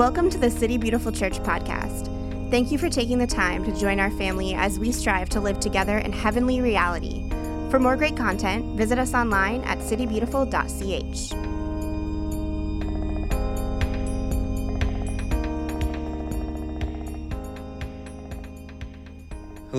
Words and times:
Welcome 0.00 0.30
to 0.30 0.38
the 0.38 0.50
City 0.50 0.78
Beautiful 0.78 1.12
Church 1.12 1.40
podcast. 1.40 2.08
Thank 2.50 2.72
you 2.72 2.78
for 2.78 2.88
taking 2.88 3.18
the 3.18 3.26
time 3.26 3.62
to 3.66 3.78
join 3.78 4.00
our 4.00 4.10
family 4.12 4.54
as 4.54 4.78
we 4.78 4.92
strive 4.92 5.28
to 5.28 5.40
live 5.40 5.60
together 5.60 5.98
in 5.98 6.10
heavenly 6.10 6.62
reality. 6.62 7.22
For 7.68 7.78
more 7.78 7.98
great 7.98 8.16
content, 8.16 8.78
visit 8.78 8.98
us 8.98 9.12
online 9.12 9.60
at 9.64 9.76
citybeautiful.ch. 9.76 11.49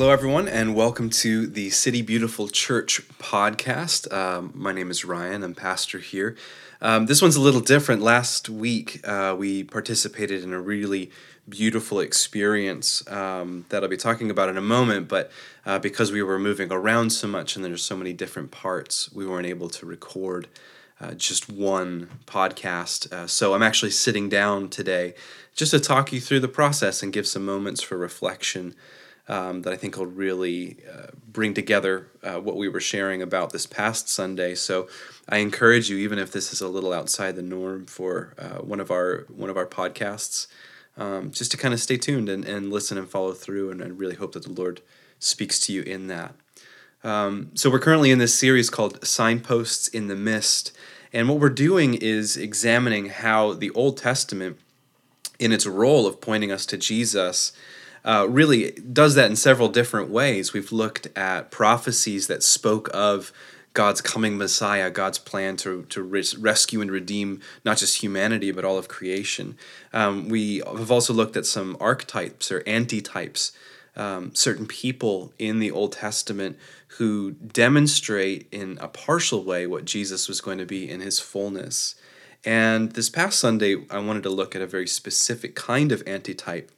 Hello, 0.02 0.12
everyone, 0.12 0.48
and 0.48 0.74
welcome 0.74 1.12
to 1.12 1.46
the 1.46 1.70
City 1.70 2.02
Beautiful 2.02 2.48
Church 2.48 3.08
podcast. 3.20 4.12
Um, 4.12 4.52
my 4.56 4.72
name 4.72 4.90
is 4.90 5.06
Ryan, 5.06 5.44
I'm 5.44 5.54
pastor 5.54 6.00
here. 6.00 6.36
Um, 6.82 7.06
this 7.06 7.22
one's 7.22 7.36
a 7.36 7.40
little 7.40 7.62
different. 7.62 8.02
Last 8.02 8.50
week, 8.50 9.08
uh, 9.08 9.36
we 9.38 9.64
participated 9.64 10.44
in 10.44 10.54
a 10.54 10.60
really 10.60 11.12
beautiful 11.48 12.00
experience 12.00 13.08
um, 13.12 13.68
that 13.70 13.84
I'll 13.84 13.90
be 13.90 13.96
talking 13.96 14.32
about 14.32 14.50
in 14.50 14.58
a 14.58 14.62
moment, 14.62 15.08
but 15.08 15.30
uh, 15.68 15.78
because 15.78 16.12
we 16.12 16.24
were 16.24 16.40
moving 16.40 16.72
around 16.72 17.12
so 17.12 17.28
much 17.28 17.56
and 17.56 17.64
there's 17.64 17.84
so 17.84 17.96
many 17.96 18.12
different 18.12 18.50
parts, 18.50 19.14
we 19.14 19.28
weren't 19.28 19.46
able 19.46 19.70
to 19.70 19.86
record. 19.86 20.48
Uh, 21.00 21.14
just 21.14 21.48
one 21.48 22.10
podcast. 22.26 23.12
Uh, 23.14 23.28
so 23.28 23.54
I'm 23.54 23.62
actually 23.62 23.92
sitting 23.92 24.30
down 24.30 24.70
today 24.70 25.14
just 25.56 25.70
to 25.72 25.80
talk 25.80 26.12
you 26.12 26.20
through 26.20 26.40
the 26.40 26.48
process 26.48 27.04
and 27.04 27.14
give 27.14 27.28
some 27.28 27.46
moments 27.46 27.84
for 27.84 27.98
reflection 27.98 28.74
um, 29.28 29.62
that 29.62 29.74
I 29.74 29.78
think 29.78 29.98
will 29.98 30.06
really 30.06 30.78
uh, 30.92 31.08
bring 31.32 31.54
together 31.54 32.08
uh, 32.24 32.40
what 32.40 32.58
we 32.58 32.68
were 32.68 32.82
sharing 32.82 33.22
about 33.22 33.52
this 33.52 33.66
past 33.66 34.10
Sunday. 34.10 34.56
So 34.56 34.88
I 35.30 35.38
encourage 35.38 35.90
you, 35.90 35.98
even 35.98 36.20
if 36.20 36.32
this 36.32 36.52
is 36.52 36.62
a 36.62 36.68
little 36.68 36.94
outside 36.94 37.36
the 37.36 37.42
norm 37.42 37.86
for 37.86 38.34
uh, 38.38 38.60
one 38.60 38.80
of 38.80 38.92
our 38.92 39.26
one 39.30 39.50
of 39.50 39.58
our 39.58 39.66
podcasts, 39.66 40.48
um, 40.98 41.32
just 41.32 41.52
to 41.52 41.58
kind 41.58 41.74
of 41.74 41.80
stay 41.80 41.98
tuned 41.98 42.30
and, 42.30 42.46
and 42.46 42.72
listen 42.72 42.98
and 42.98 43.10
follow 43.10 43.34
through, 43.34 43.72
and 43.72 43.82
I 43.82 43.88
really 43.88 44.16
hope 44.16 44.34
that 44.34 44.44
the 44.44 44.52
Lord 44.52 44.82
speaks 45.20 45.60
to 45.62 45.74
you 45.74 45.84
in 45.84 46.08
that. 46.08 46.36
Um, 47.04 47.52
so 47.56 47.70
we're 47.70 47.80
currently 47.80 48.12
in 48.12 48.20
this 48.20 48.38
series 48.38 48.70
called 48.70 49.06
Signposts 49.06 49.88
in 49.88 50.08
the 50.08 50.16
Mist, 50.16 50.72
and 51.14 51.30
what 51.30 51.40
we're 51.40 51.50
doing 51.50 51.94
is 51.94 52.38
examining 52.38 53.08
how 53.08 53.54
the 53.54 53.72
Old 53.72 53.98
Testament, 53.98 54.60
in 55.40 55.52
its 55.52 55.66
role 55.66 56.06
of 56.06 56.22
pointing 56.22 56.52
us 56.52 56.66
to 56.68 56.78
Jesus, 56.78 57.54
uh, 58.04 58.28
really 58.30 58.72
does 58.72 59.16
that 59.16 59.30
in 59.30 59.36
several 59.36 59.70
different 59.70 60.10
ways. 60.10 60.54
We've 60.54 60.72
looked 60.72 61.08
at 61.16 61.52
prophecies 61.52 62.28
that 62.28 62.44
spoke 62.44 62.90
of 62.94 63.32
God's 63.74 64.02
coming 64.02 64.38
Messiah, 64.38 64.90
God's 64.90 65.18
plan 65.18 65.56
to, 65.58 65.84
to 65.84 66.04
res- 66.04 66.36
rescue 66.38 66.82
and 66.82 66.92
redeem 66.92 67.40
not 67.64 67.78
just 67.78 68.02
humanity, 68.02 68.52
but 68.52 68.66
all 68.66 68.78
of 68.78 68.88
creation. 68.88 69.58
Um, 69.94 70.28
we 70.28 70.58
have 70.66 70.92
also 70.92 71.14
looked 71.14 71.38
at 71.38 71.46
some 71.46 71.78
archetypes 71.80 72.52
or 72.52 72.62
antitypes, 72.62 73.52
um, 73.96 74.36
certain 74.36 74.66
people 74.66 75.32
in 75.40 75.60
the 75.60 75.72
Old 75.72 75.94
Testament 75.94 76.58
who 76.98 77.32
demonstrate 77.32 78.48
in 78.52 78.78
a 78.82 78.90
partial 78.90 79.44
way 79.44 79.66
what 79.66 79.86
Jesus 79.86 80.28
was 80.28 80.42
going 80.42 80.58
to 80.58 80.66
be 80.66 80.90
in 80.90 81.00
his 81.00 81.20
fullness. 81.20 81.96
And 82.44 82.92
this 82.94 83.10
past 83.10 83.40
Sunday, 83.40 83.86
I 83.90 84.00
wanted 84.00 84.24
to 84.24 84.30
look 84.30 84.56
at 84.56 84.62
a 84.62 84.68
very 84.68 84.88
specific 84.88 85.56
kind 85.56 85.92
of 85.92 86.04
antitype 86.06 86.72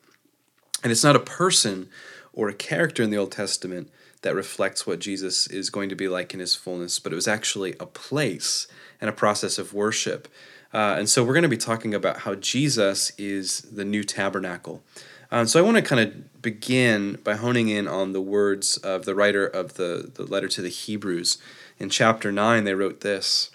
and 0.83 0.91
it's 0.91 1.03
not 1.03 1.15
a 1.15 1.19
person 1.19 1.89
or 2.33 2.49
a 2.49 2.53
character 2.53 3.01
in 3.01 3.09
the 3.09 3.17
Old 3.17 3.31
Testament 3.31 3.89
that 4.21 4.35
reflects 4.35 4.87
what 4.87 4.99
Jesus 4.99 5.47
is 5.47 5.69
going 5.69 5.89
to 5.89 5.95
be 5.95 6.07
like 6.07 6.33
in 6.33 6.39
his 6.39 6.55
fullness, 6.55 6.99
but 6.99 7.11
it 7.11 7.15
was 7.15 7.27
actually 7.27 7.75
a 7.79 7.85
place 7.85 8.67
and 8.99 9.09
a 9.09 9.13
process 9.13 9.57
of 9.57 9.73
worship. 9.73 10.27
Uh, 10.73 10.95
and 10.97 11.09
so 11.09 11.23
we're 11.23 11.33
going 11.33 11.43
to 11.43 11.49
be 11.49 11.57
talking 11.57 11.93
about 11.93 12.19
how 12.19 12.33
Jesus 12.35 13.11
is 13.17 13.61
the 13.61 13.85
new 13.85 14.03
tabernacle. 14.03 14.81
Uh, 15.29 15.45
so 15.45 15.59
I 15.59 15.63
want 15.63 15.77
to 15.77 15.83
kind 15.83 16.01
of 16.01 16.41
begin 16.41 17.19
by 17.23 17.35
honing 17.35 17.67
in 17.67 17.88
on 17.88 18.13
the 18.13 18.22
words 18.22 18.77
of 18.77 19.05
the 19.05 19.16
writer 19.16 19.45
of 19.45 19.75
the, 19.75 20.11
the 20.13 20.23
letter 20.23 20.47
to 20.47 20.61
the 20.61 20.69
Hebrews. 20.69 21.38
In 21.77 21.89
chapter 21.89 22.31
9, 22.31 22.63
they 22.63 22.73
wrote 22.73 23.01
this 23.01 23.51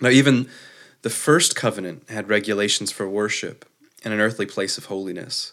Now, 0.00 0.10
even 0.10 0.48
the 1.02 1.10
first 1.10 1.56
covenant 1.56 2.08
had 2.08 2.28
regulations 2.28 2.92
for 2.92 3.08
worship 3.08 3.64
and 4.04 4.14
an 4.14 4.20
earthly 4.20 4.46
place 4.46 4.78
of 4.78 4.86
holiness. 4.86 5.52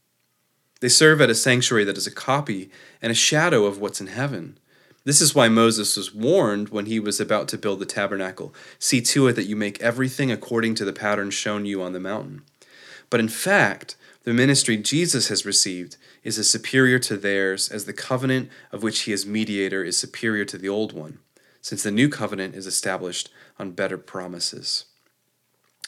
They 0.81 0.89
serve 0.89 1.21
at 1.21 1.29
a 1.29 1.35
sanctuary 1.35 1.83
that 1.85 1.97
is 1.97 2.07
a 2.07 2.11
copy 2.11 2.69
and 3.01 3.11
a 3.11 3.15
shadow 3.15 3.65
of 3.65 3.79
what's 3.79 4.01
in 4.01 4.07
heaven. 4.07 4.57
This 5.03 5.21
is 5.21 5.33
why 5.33 5.47
Moses 5.47 5.95
was 5.95 6.13
warned 6.13 6.69
when 6.69 6.87
he 6.87 6.99
was 6.99 7.19
about 7.19 7.47
to 7.49 7.57
build 7.57 7.79
the 7.79 7.85
tabernacle 7.85 8.53
See 8.77 9.01
to 9.01 9.27
it 9.27 9.33
that 9.33 9.45
you 9.45 9.55
make 9.55 9.81
everything 9.81 10.31
according 10.31 10.75
to 10.75 10.85
the 10.85 10.93
pattern 10.93 11.31
shown 11.31 11.65
you 11.65 11.81
on 11.81 11.93
the 11.93 11.99
mountain. 11.99 12.41
But 13.09 13.19
in 13.19 13.29
fact, 13.29 13.95
the 14.23 14.33
ministry 14.33 14.77
Jesus 14.77 15.29
has 15.29 15.45
received 15.45 15.97
is 16.23 16.37
as 16.37 16.49
superior 16.49 16.99
to 16.99 17.17
theirs 17.17 17.69
as 17.69 17.85
the 17.85 17.93
covenant 17.93 18.49
of 18.71 18.83
which 18.83 19.01
he 19.01 19.11
is 19.11 19.25
mediator 19.25 19.83
is 19.83 19.97
superior 19.97 20.45
to 20.45 20.57
the 20.57 20.69
old 20.69 20.93
one, 20.93 21.17
since 21.61 21.81
the 21.81 21.91
new 21.91 22.09
covenant 22.09 22.55
is 22.55 22.67
established 22.67 23.29
on 23.57 23.71
better 23.71 23.97
promises. 23.97 24.85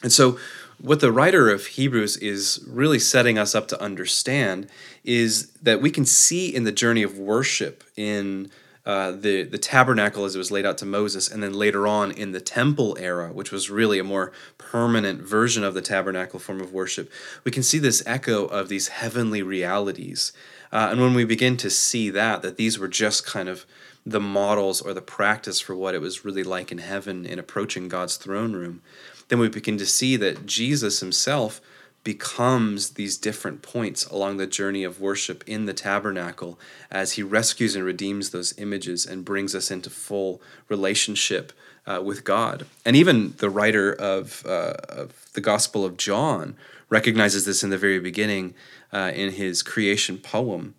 And 0.02 0.12
so, 0.12 0.38
what 0.80 1.00
the 1.00 1.12
writer 1.12 1.48
of 1.50 1.66
Hebrews 1.66 2.16
is 2.16 2.62
really 2.66 2.98
setting 2.98 3.38
us 3.38 3.54
up 3.54 3.68
to 3.68 3.80
understand 3.80 4.68
is 5.04 5.50
that 5.62 5.80
we 5.80 5.90
can 5.90 6.04
see 6.04 6.54
in 6.54 6.64
the 6.64 6.72
journey 6.72 7.02
of 7.02 7.16
worship 7.16 7.84
in 7.96 8.50
uh, 8.86 9.12
the 9.12 9.44
the 9.44 9.56
tabernacle 9.56 10.26
as 10.26 10.34
it 10.34 10.38
was 10.38 10.50
laid 10.50 10.66
out 10.66 10.76
to 10.78 10.84
Moses, 10.84 11.30
and 11.30 11.42
then 11.42 11.54
later 11.54 11.86
on 11.86 12.10
in 12.10 12.32
the 12.32 12.40
temple 12.40 12.96
era, 13.00 13.32
which 13.32 13.50
was 13.50 13.70
really 13.70 13.98
a 13.98 14.04
more 14.04 14.30
permanent 14.58 15.22
version 15.22 15.64
of 15.64 15.72
the 15.72 15.80
tabernacle 15.80 16.38
form 16.38 16.60
of 16.60 16.72
worship, 16.72 17.10
we 17.44 17.50
can 17.50 17.62
see 17.62 17.78
this 17.78 18.02
echo 18.04 18.44
of 18.44 18.68
these 18.68 18.88
heavenly 18.88 19.42
realities. 19.42 20.32
Uh, 20.70 20.88
and 20.90 21.00
when 21.00 21.14
we 21.14 21.24
begin 21.24 21.56
to 21.56 21.70
see 21.70 22.10
that, 22.10 22.42
that 22.42 22.56
these 22.56 22.78
were 22.78 22.88
just 22.88 23.24
kind 23.24 23.48
of 23.48 23.64
the 24.04 24.20
models 24.20 24.82
or 24.82 24.92
the 24.92 25.00
practice 25.00 25.60
for 25.60 25.74
what 25.74 25.94
it 25.94 26.00
was 26.00 26.24
really 26.24 26.42
like 26.42 26.70
in 26.70 26.78
heaven 26.78 27.24
in 27.24 27.38
approaching 27.38 27.88
God's 27.88 28.16
throne 28.16 28.52
room, 28.52 28.82
then 29.28 29.38
we 29.38 29.48
begin 29.48 29.78
to 29.78 29.86
see 29.86 30.16
that 30.16 30.46
Jesus 30.46 31.00
himself 31.00 31.60
becomes 32.04 32.90
these 32.90 33.16
different 33.16 33.62
points 33.62 34.04
along 34.06 34.36
the 34.36 34.46
journey 34.46 34.84
of 34.84 35.00
worship 35.00 35.42
in 35.46 35.64
the 35.64 35.72
tabernacle 35.72 36.58
as 36.90 37.12
he 37.12 37.22
rescues 37.22 37.74
and 37.74 37.84
redeems 37.84 38.30
those 38.30 38.56
images 38.58 39.06
and 39.06 39.24
brings 39.24 39.54
us 39.54 39.70
into 39.70 39.88
full 39.88 40.40
relationship 40.68 41.52
uh, 41.86 42.00
with 42.04 42.22
God. 42.22 42.66
And 42.84 42.94
even 42.94 43.34
the 43.38 43.50
writer 43.50 43.92
of, 43.92 44.44
uh, 44.46 44.74
of 44.88 45.32
the 45.32 45.40
Gospel 45.40 45.84
of 45.84 45.96
John 45.96 46.56
recognizes 46.90 47.46
this 47.46 47.64
in 47.64 47.70
the 47.70 47.78
very 47.78 47.98
beginning 47.98 48.54
uh, 48.92 49.10
in 49.14 49.32
his 49.32 49.62
creation 49.62 50.18
poem. 50.18 50.74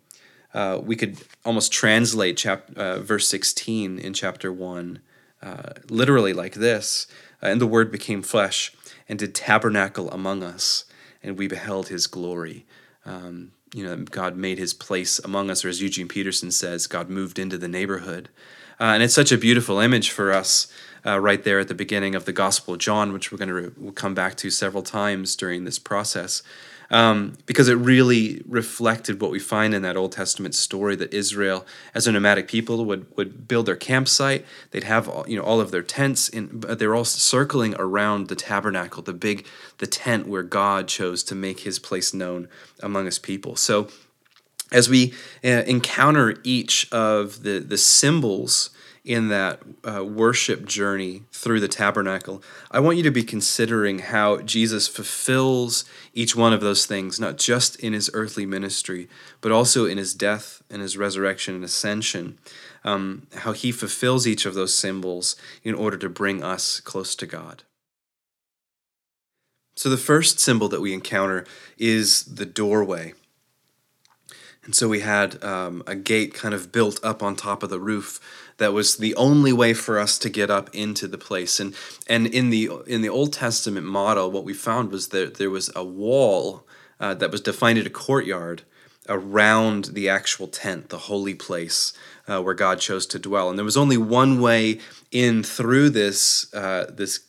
Uh, 0.54 0.80
we 0.82 0.96
could 0.96 1.18
almost 1.44 1.72
translate 1.72 2.36
chap- 2.36 2.70
uh, 2.76 3.00
verse 3.00 3.28
16 3.28 3.98
in 3.98 4.14
chapter 4.14 4.52
1 4.52 5.00
uh, 5.42 5.72
literally 5.90 6.32
like 6.32 6.54
this 6.54 7.06
and 7.40 7.60
the 7.60 7.66
Word 7.66 7.90
became 7.90 8.22
flesh 8.22 8.72
and 9.08 9.18
did 9.18 9.34
tabernacle 9.34 10.10
among 10.10 10.42
us, 10.42 10.84
and 11.22 11.38
we 11.38 11.48
beheld 11.48 11.88
his 11.88 12.06
glory. 12.06 12.66
Um, 13.04 13.52
you 13.74 13.84
know, 13.84 13.96
God 13.96 14.36
made 14.36 14.58
his 14.58 14.74
place 14.74 15.18
among 15.18 15.50
us, 15.50 15.64
or 15.64 15.68
as 15.68 15.82
Eugene 15.82 16.08
Peterson 16.08 16.50
says, 16.50 16.86
God 16.86 17.10
moved 17.10 17.38
into 17.38 17.58
the 17.58 17.68
neighborhood. 17.68 18.28
Uh, 18.78 18.84
and 18.84 19.02
it's 19.02 19.14
such 19.14 19.32
a 19.32 19.38
beautiful 19.38 19.78
image 19.78 20.10
for 20.10 20.32
us 20.32 20.70
uh, 21.04 21.18
right 21.18 21.44
there 21.44 21.60
at 21.60 21.68
the 21.68 21.74
beginning 21.74 22.14
of 22.14 22.24
the 22.24 22.32
Gospel 22.32 22.74
of 22.74 22.80
John, 22.80 23.12
which 23.12 23.30
we're 23.30 23.38
going 23.38 23.48
to 23.48 23.54
re- 23.54 23.70
we'll 23.76 23.92
come 23.92 24.14
back 24.14 24.34
to 24.36 24.50
several 24.50 24.82
times 24.82 25.36
during 25.36 25.64
this 25.64 25.78
process 25.78 26.42
um, 26.90 27.36
because 27.46 27.68
it 27.68 27.74
really 27.74 28.42
reflected 28.46 29.20
what 29.20 29.30
we 29.30 29.38
find 29.38 29.74
in 29.74 29.82
that 29.82 29.96
Old 29.96 30.12
Testament 30.12 30.54
story 30.54 30.96
that 30.96 31.12
Israel, 31.12 31.66
as 31.94 32.06
a 32.06 32.12
nomadic 32.12 32.48
people, 32.48 32.84
would 32.84 33.06
would 33.16 33.48
build 33.48 33.66
their 33.66 33.76
campsite. 33.76 34.44
They'd 34.70 34.84
have 34.84 35.08
all, 35.08 35.28
you 35.28 35.36
know 35.36 35.42
all 35.42 35.60
of 35.60 35.70
their 35.70 35.82
tents, 35.82 36.28
in, 36.28 36.60
but 36.60 36.78
they 36.78 36.86
were 36.86 36.94
all 36.94 37.04
circling 37.04 37.74
around 37.78 38.28
the 38.28 38.36
tabernacle, 38.36 39.02
the 39.02 39.12
big 39.12 39.46
the 39.78 39.86
tent 39.86 40.28
where 40.28 40.42
God 40.42 40.88
chose 40.88 41.22
to 41.24 41.34
make 41.34 41.60
His 41.60 41.78
place 41.78 42.14
known 42.14 42.48
among 42.80 43.06
His 43.06 43.18
people. 43.18 43.56
So, 43.56 43.88
as 44.70 44.88
we 44.88 45.12
uh, 45.44 45.64
encounter 45.66 46.36
each 46.44 46.90
of 46.92 47.42
the 47.42 47.58
the 47.58 47.78
symbols 47.78 48.70
in 49.06 49.28
that 49.28 49.62
uh, 49.84 50.04
worship 50.04 50.66
journey 50.66 51.22
through 51.32 51.60
the 51.60 51.68
tabernacle, 51.68 52.42
I 52.72 52.80
want 52.80 52.96
you 52.96 53.04
to 53.04 53.10
be 53.12 53.22
considering 53.22 54.00
how 54.00 54.38
Jesus 54.38 54.88
fulfills 54.88 55.84
each 56.12 56.34
one 56.34 56.52
of 56.52 56.60
those 56.60 56.86
things, 56.86 57.20
not 57.20 57.38
just 57.38 57.76
in 57.76 57.92
his 57.92 58.10
earthly 58.12 58.44
ministry, 58.44 59.08
but 59.40 59.52
also 59.52 59.86
in 59.86 59.96
his 59.96 60.12
death 60.12 60.60
and 60.68 60.82
his 60.82 60.98
resurrection 60.98 61.54
and 61.54 61.64
ascension. 61.64 62.38
Um, 62.84 63.28
how 63.36 63.52
he 63.52 63.72
fulfills 63.72 64.26
each 64.26 64.44
of 64.44 64.54
those 64.54 64.76
symbols 64.76 65.36
in 65.62 65.74
order 65.74 65.96
to 65.96 66.08
bring 66.08 66.42
us 66.42 66.80
close 66.80 67.16
to 67.16 67.26
God. 67.26 67.62
So, 69.76 69.88
the 69.88 69.96
first 69.96 70.40
symbol 70.40 70.68
that 70.68 70.80
we 70.80 70.94
encounter 70.94 71.44
is 71.78 72.24
the 72.24 72.46
doorway. 72.46 73.14
And 74.66 74.74
so 74.74 74.88
we 74.88 75.00
had 75.00 75.42
um, 75.44 75.84
a 75.86 75.94
gate 75.94 76.34
kind 76.34 76.52
of 76.52 76.72
built 76.72 76.98
up 77.04 77.22
on 77.22 77.36
top 77.36 77.62
of 77.62 77.70
the 77.70 77.78
roof 77.78 78.20
that 78.58 78.72
was 78.72 78.96
the 78.96 79.14
only 79.16 79.52
way 79.52 79.74
for 79.74 79.98
us 79.98 80.18
to 80.18 80.30
get 80.30 80.50
up 80.50 80.74
into 80.74 81.06
the 81.06 81.18
place. 81.18 81.60
And 81.60 81.74
and 82.08 82.26
in 82.26 82.50
the 82.50 82.70
in 82.86 83.02
the 83.02 83.08
Old 83.08 83.32
Testament 83.32 83.86
model, 83.86 84.30
what 84.30 84.44
we 84.44 84.54
found 84.54 84.90
was 84.90 85.08
that 85.08 85.34
there 85.34 85.50
was 85.50 85.70
a 85.74 85.84
wall 85.84 86.66
uh, 87.00 87.14
that 87.14 87.30
was 87.30 87.40
defined 87.40 87.78
as 87.78 87.86
a 87.86 87.90
courtyard 87.90 88.62
around 89.08 89.86
the 89.86 90.08
actual 90.08 90.48
tent, 90.48 90.88
the 90.88 90.98
holy 90.98 91.34
place 91.34 91.92
uh, 92.26 92.40
where 92.42 92.54
God 92.54 92.80
chose 92.80 93.06
to 93.06 93.18
dwell. 93.18 93.48
And 93.48 93.58
there 93.58 93.64
was 93.64 93.76
only 93.76 93.96
one 93.96 94.40
way 94.40 94.80
in 95.12 95.42
through 95.42 95.90
this 95.90 96.52
uh, 96.54 96.90
this 96.90 97.20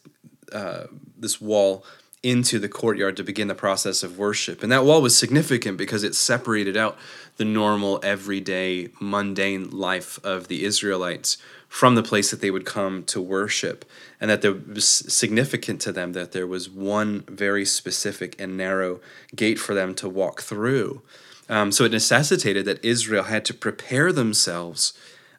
uh, 0.51 0.85
this 1.17 1.41
wall 1.41 1.85
into 2.23 2.59
the 2.59 2.69
courtyard 2.69 3.15
to 3.15 3.23
begin 3.23 3.47
the 3.47 3.55
process 3.55 4.03
of 4.03 4.17
worship. 4.17 4.63
And 4.63 4.71
that 4.71 4.83
wall 4.83 5.01
was 5.01 5.17
significant 5.17 5.77
because 5.77 6.03
it 6.03 6.15
separated 6.15 6.75
out 6.75 6.97
the 7.37 7.45
normal, 7.45 7.99
everyday, 8.03 8.89
mundane 8.99 9.69
life 9.69 10.19
of 10.23 10.47
the 10.47 10.65
Israelites 10.65 11.37
from 11.69 11.95
the 11.95 12.03
place 12.03 12.31
that 12.31 12.41
they 12.41 12.49
would 12.49 12.65
come 12.65 13.03
to 13.03 13.21
worship. 13.21 13.85
And 14.19 14.31
that 14.31 14.41
there 14.41 14.53
was 14.53 14.87
significant 14.87 15.79
to 15.81 15.91
them 15.91 16.13
that 16.13 16.31
there 16.31 16.47
was 16.47 16.69
one 16.69 17.23
very 17.27 17.65
specific 17.65 18.39
and 18.41 18.57
narrow 18.57 18.99
gate 19.35 19.59
for 19.59 19.75
them 19.75 19.93
to 19.95 20.09
walk 20.09 20.41
through. 20.41 21.03
Um, 21.49 21.71
so 21.71 21.83
it 21.83 21.91
necessitated 21.91 22.65
that 22.65 22.83
Israel 22.83 23.23
had 23.23 23.45
to 23.45 23.53
prepare 23.53 24.11
themselves 24.11 24.93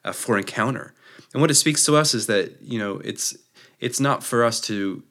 uh, 0.05 0.13
for 0.13 0.37
encounter. 0.37 0.93
And 1.33 1.41
what 1.41 1.51
it 1.51 1.55
speaks 1.55 1.85
to 1.85 1.95
us 1.95 2.13
is 2.13 2.27
that, 2.27 2.61
you 2.61 2.79
know, 2.79 2.99
it's 3.03 3.37
it's 3.79 3.99
not 3.99 4.23
for 4.23 4.43
us 4.43 4.59
to 4.59 5.03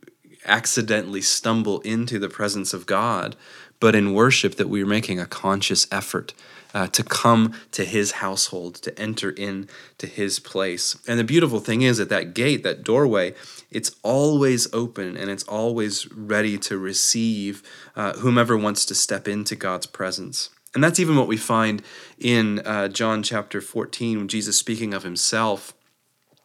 accidentally 0.49 1.23
stumble 1.23 1.81
into 1.81 2.19
the 2.19 2.29
presence 2.29 2.73
of 2.73 2.87
God, 2.87 3.37
but 3.81 3.95
in 3.95 4.15
worship 4.15 4.57
that 4.57 4.69
we're 4.69 4.87
making 4.87 5.21
a 5.21 5.27
conscious 5.27 5.87
effort 5.93 6.35
uh, 6.75 6.87
to 6.89 7.03
come 7.03 7.55
to 7.73 7.85
his 7.85 8.13
household, 8.13 8.75
to 8.77 8.99
enter 8.99 9.31
in 9.31 9.69
to 9.99 10.07
his 10.07 10.39
place. 10.39 10.97
And 11.07 11.19
the 11.19 11.25
beautiful 11.25 11.61
thing 11.61 11.83
is 11.83 11.99
that 11.99 12.09
that 12.09 12.35
gate, 12.35 12.63
that 12.65 12.83
doorway, 12.83 13.35
it's 13.71 13.95
always 14.03 14.73
open 14.75 15.17
and 15.17 15.31
it's 15.31 15.45
always 15.45 16.11
ready 16.13 16.59
to 16.59 16.77
receive 16.77 17.63
uh, 17.97 18.15
whomever 18.15 18.57
wants 18.57 18.85
to 18.87 18.95
step 18.95 19.29
into 19.29 19.57
God's 19.57 19.87
presence. 19.87 20.51
And 20.75 20.85
that's 20.85 21.01
even 21.01 21.17
what 21.17 21.29
we 21.29 21.39
find 21.39 21.83
in 22.19 22.61
uh, 22.61 22.89
John 22.89 23.23
chapter 23.23 23.61
14, 23.61 24.19
when 24.19 24.29
Jesus 24.29 24.59
speaking 24.59 24.93
of 24.93 25.03
himself 25.03 25.73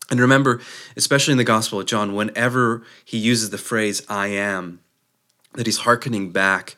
and 0.10 0.20
remember, 0.20 0.62
especially 0.96 1.32
in 1.32 1.38
the 1.38 1.44
Gospel 1.44 1.80
of 1.80 1.86
John, 1.86 2.14
whenever 2.14 2.84
he 3.06 3.18
uses 3.18 3.50
the 3.50 3.58
phrase 3.58 4.06
I 4.10 4.28
am, 4.28 4.80
that 5.54 5.66
he's 5.66 5.80
hearkening 5.80 6.32
back 6.32 6.76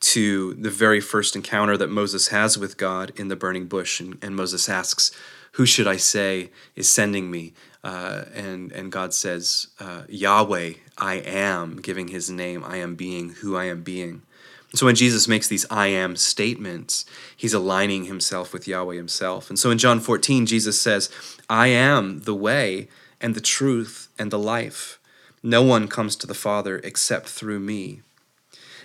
to 0.00 0.54
the 0.54 0.70
very 0.70 1.00
first 1.00 1.34
encounter 1.34 1.76
that 1.76 1.90
Moses 1.90 2.28
has 2.28 2.56
with 2.56 2.76
God 2.76 3.12
in 3.16 3.28
the 3.28 3.36
burning 3.36 3.66
bush. 3.66 4.00
And, 4.00 4.16
and 4.22 4.36
Moses 4.36 4.68
asks, 4.68 5.10
Who 5.52 5.66
should 5.66 5.88
I 5.88 5.96
say 5.96 6.50
is 6.76 6.88
sending 6.88 7.30
me? 7.30 7.52
Uh, 7.82 8.24
and, 8.34 8.70
and 8.72 8.92
God 8.92 9.14
says, 9.14 9.68
uh, 9.80 10.02
Yahweh, 10.08 10.74
I 10.96 11.14
am, 11.14 11.76
giving 11.76 12.08
his 12.08 12.30
name, 12.30 12.64
I 12.64 12.76
am 12.78 12.96
being 12.96 13.30
who 13.30 13.56
I 13.56 13.64
am 13.64 13.82
being. 13.82 14.22
So 14.74 14.86
when 14.86 14.96
Jesus 14.96 15.26
makes 15.26 15.48
these 15.48 15.64
I 15.70 15.86
am 15.86 16.14
statements, 16.16 17.06
he's 17.36 17.54
aligning 17.54 18.04
himself 18.04 18.52
with 18.52 18.68
Yahweh 18.68 18.96
himself. 18.96 19.48
And 19.48 19.58
so 19.58 19.70
in 19.70 19.78
John 19.78 19.98
14, 19.98 20.44
Jesus 20.44 20.80
says, 20.80 21.10
I 21.48 21.68
am 21.68 22.20
the 22.20 22.34
way 22.34 22.88
and 23.20 23.34
the 23.34 23.40
truth 23.40 24.08
and 24.18 24.30
the 24.30 24.38
life. 24.38 24.98
No 25.42 25.62
one 25.62 25.88
comes 25.88 26.16
to 26.16 26.26
the 26.26 26.34
Father 26.34 26.78
except 26.84 27.28
through 27.28 27.60
me. 27.60 28.02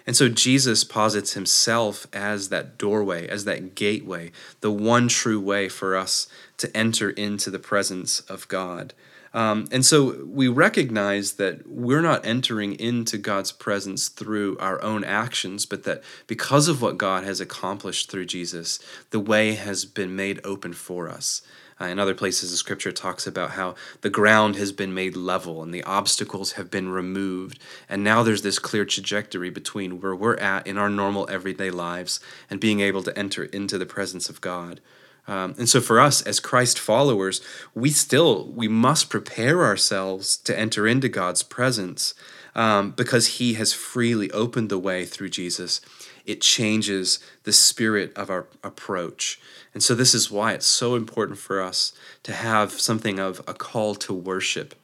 And 0.05 0.15
so 0.15 0.29
Jesus 0.29 0.83
posits 0.83 1.33
himself 1.33 2.07
as 2.13 2.49
that 2.49 2.77
doorway, 2.77 3.27
as 3.27 3.45
that 3.45 3.75
gateway, 3.75 4.31
the 4.61 4.71
one 4.71 5.07
true 5.07 5.39
way 5.39 5.69
for 5.69 5.95
us 5.95 6.27
to 6.57 6.75
enter 6.75 7.09
into 7.09 7.49
the 7.49 7.59
presence 7.59 8.19
of 8.21 8.47
God. 8.47 8.93
Um, 9.33 9.67
and 9.71 9.83
so 9.83 10.25
we 10.25 10.47
recognize 10.47 11.33
that 11.33 11.67
we're 11.67 12.01
not 12.01 12.25
entering 12.25 12.73
into 12.73 13.17
God's 13.17 13.51
presence 13.51 14.07
through 14.07 14.57
our 14.59 14.81
own 14.83 15.03
actions, 15.03 15.65
but 15.65 15.83
that 15.83 16.03
because 16.27 16.67
of 16.67 16.81
what 16.81 16.99
God 16.99 17.23
has 17.23 17.41
accomplished 17.41 18.11
through 18.11 18.25
Jesus, 18.25 18.79
the 19.09 19.19
way 19.19 19.53
has 19.53 19.85
been 19.85 20.15
made 20.15 20.39
open 20.43 20.73
for 20.73 21.09
us. 21.09 21.41
Uh, 21.81 21.85
in 21.85 21.97
other 21.97 22.13
places, 22.13 22.51
the 22.51 22.57
scripture 22.57 22.91
talks 22.91 23.25
about 23.25 23.51
how 23.51 23.73
the 24.01 24.09
ground 24.09 24.55
has 24.55 24.71
been 24.71 24.93
made 24.93 25.17
level 25.17 25.63
and 25.63 25.73
the 25.73 25.83
obstacles 25.83 26.53
have 26.53 26.69
been 26.69 26.89
removed. 26.89 27.59
And 27.89 28.03
now 28.03 28.21
there's 28.21 28.43
this 28.43 28.59
clear 28.59 28.85
trajectory 28.85 29.49
between 29.49 29.99
where 29.99 30.15
we're 30.15 30.37
at 30.37 30.67
in 30.67 30.77
our 30.77 30.89
normal 30.89 31.27
everyday 31.29 31.71
lives 31.71 32.19
and 32.49 32.59
being 32.59 32.79
able 32.79 33.01
to 33.03 33.17
enter 33.17 33.45
into 33.45 33.77
the 33.79 33.87
presence 33.87 34.29
of 34.29 34.41
God. 34.41 34.79
Um, 35.27 35.55
and 35.57 35.69
so 35.69 35.79
for 35.79 35.99
us 35.99 36.21
as 36.21 36.39
Christ 36.39 36.77
followers, 36.77 37.41
we 37.73 37.89
still 37.89 38.47
we 38.47 38.67
must 38.67 39.09
prepare 39.09 39.63
ourselves 39.63 40.37
to 40.37 40.57
enter 40.57 40.87
into 40.87 41.07
God's 41.07 41.43
presence 41.43 42.13
um, 42.55 42.91
because 42.91 43.37
He 43.37 43.53
has 43.53 43.73
freely 43.73 44.29
opened 44.31 44.69
the 44.69 44.79
way 44.79 45.05
through 45.05 45.29
Jesus. 45.29 45.81
It 46.25 46.41
changes 46.41 47.19
the 47.43 47.53
spirit 47.53 48.13
of 48.15 48.29
our 48.29 48.47
approach. 48.63 49.39
And 49.73 49.81
so 49.81 49.95
this 49.95 50.13
is 50.13 50.31
why 50.31 50.53
it's 50.53 50.65
so 50.65 50.95
important 50.95 51.39
for 51.39 51.61
us 51.61 51.93
to 52.23 52.33
have 52.33 52.71
something 52.71 53.19
of 53.19 53.41
a 53.47 53.53
call 53.53 53.95
to 53.95 54.13
worship 54.13 54.75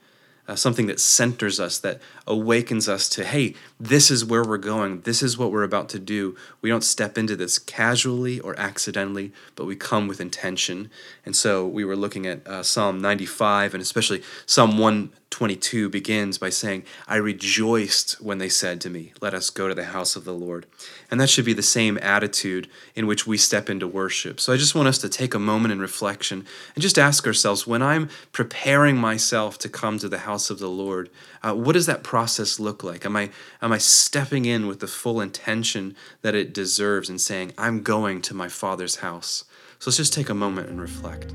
uh, 0.50 0.56
something 0.56 0.88
that 0.88 1.00
centers 1.00 1.60
us, 1.60 1.78
that 1.78 2.02
awakens 2.26 2.90
us 2.90 3.08
to, 3.08 3.24
hey, 3.24 3.54
this 3.80 4.10
is 4.10 4.26
where 4.26 4.44
we're 4.44 4.58
going. 4.58 5.02
This 5.02 5.22
is 5.22 5.38
what 5.38 5.52
we're 5.52 5.64
about 5.64 5.90
to 5.90 6.00
do. 6.00 6.36
We 6.60 6.70
don't 6.70 6.84
step 6.84 7.20
into 7.20 7.36
this 7.36 7.60
casually 7.60 8.40
or 8.40 8.60
accidentally, 8.60 9.32
but 9.56 9.66
we 9.66 9.76
come 9.76 10.08
with 10.08 10.20
intention. 10.20 10.90
And 11.24 11.36
so 11.36 11.68
we 11.68 11.86
were 11.86 11.96
looking 11.96 12.26
at 12.26 12.48
uh, 12.48 12.64
Psalm 12.64 13.00
95 13.00 13.76
and 13.76 13.82
especially 13.82 14.24
Psalm 14.48 14.80
1 14.80 15.12
22 15.40 15.88
begins 15.88 16.38
by 16.38 16.50
saying, 16.50 16.84
I 17.08 17.16
rejoiced 17.16 18.20
when 18.22 18.40
they 18.40 18.50
said 18.50 18.82
to 18.82 18.90
me, 18.90 19.14
Let 19.22 19.34
us 19.34 19.50
go 19.50 19.70
to 19.70 19.74
the 19.74 19.86
house 19.86 20.18
of 20.18 20.26
the 20.26 20.34
Lord. 20.34 20.66
And 21.10 21.18
that 21.22 21.30
should 21.30 21.46
be 21.46 21.54
the 21.54 21.64
same 21.64 21.98
attitude 22.02 22.68
in 22.94 23.08
which 23.08 23.26
we 23.26 23.38
step 23.38 23.70
into 23.70 23.88
worship. 23.88 24.42
So 24.42 24.52
I 24.52 24.58
just 24.58 24.76
want 24.76 24.90
us 24.90 24.98
to 24.98 25.08
take 25.08 25.34
a 25.34 25.40
moment 25.40 25.72
in 25.72 25.80
reflection 25.80 26.46
and 26.76 26.82
just 26.82 27.00
ask 27.00 27.26
ourselves 27.26 27.66
when 27.66 27.82
I'm 27.82 28.10
preparing 28.34 28.98
myself 28.98 29.58
to 29.60 29.70
come 29.70 29.98
to 30.00 30.10
the 30.10 30.18
house 30.28 30.50
of 30.50 30.60
the 30.60 30.70
Lord, 30.70 31.10
uh, 31.42 31.54
what 31.54 31.72
does 31.72 31.86
that 31.86 32.04
process 32.04 32.60
look 32.60 32.84
like? 32.84 33.06
Am 33.06 33.16
I, 33.16 33.30
am 33.62 33.72
I 33.72 33.78
stepping 33.78 34.44
in 34.44 34.68
with 34.68 34.82
the 34.82 34.88
full 34.88 35.22
intention 35.22 35.96
that 36.22 36.36
it 36.36 36.54
deserves 36.54 37.08
and 37.08 37.22
saying, 37.22 37.54
I'm 37.58 37.82
going 37.82 38.22
to 38.24 38.34
my 38.34 38.50
Father's 38.50 38.98
house? 38.98 39.46
So 39.80 39.90
let's 39.90 39.96
just 39.96 40.12
take 40.12 40.28
a 40.28 40.34
moment 40.34 40.68
and 40.68 40.82
reflect. 40.82 41.34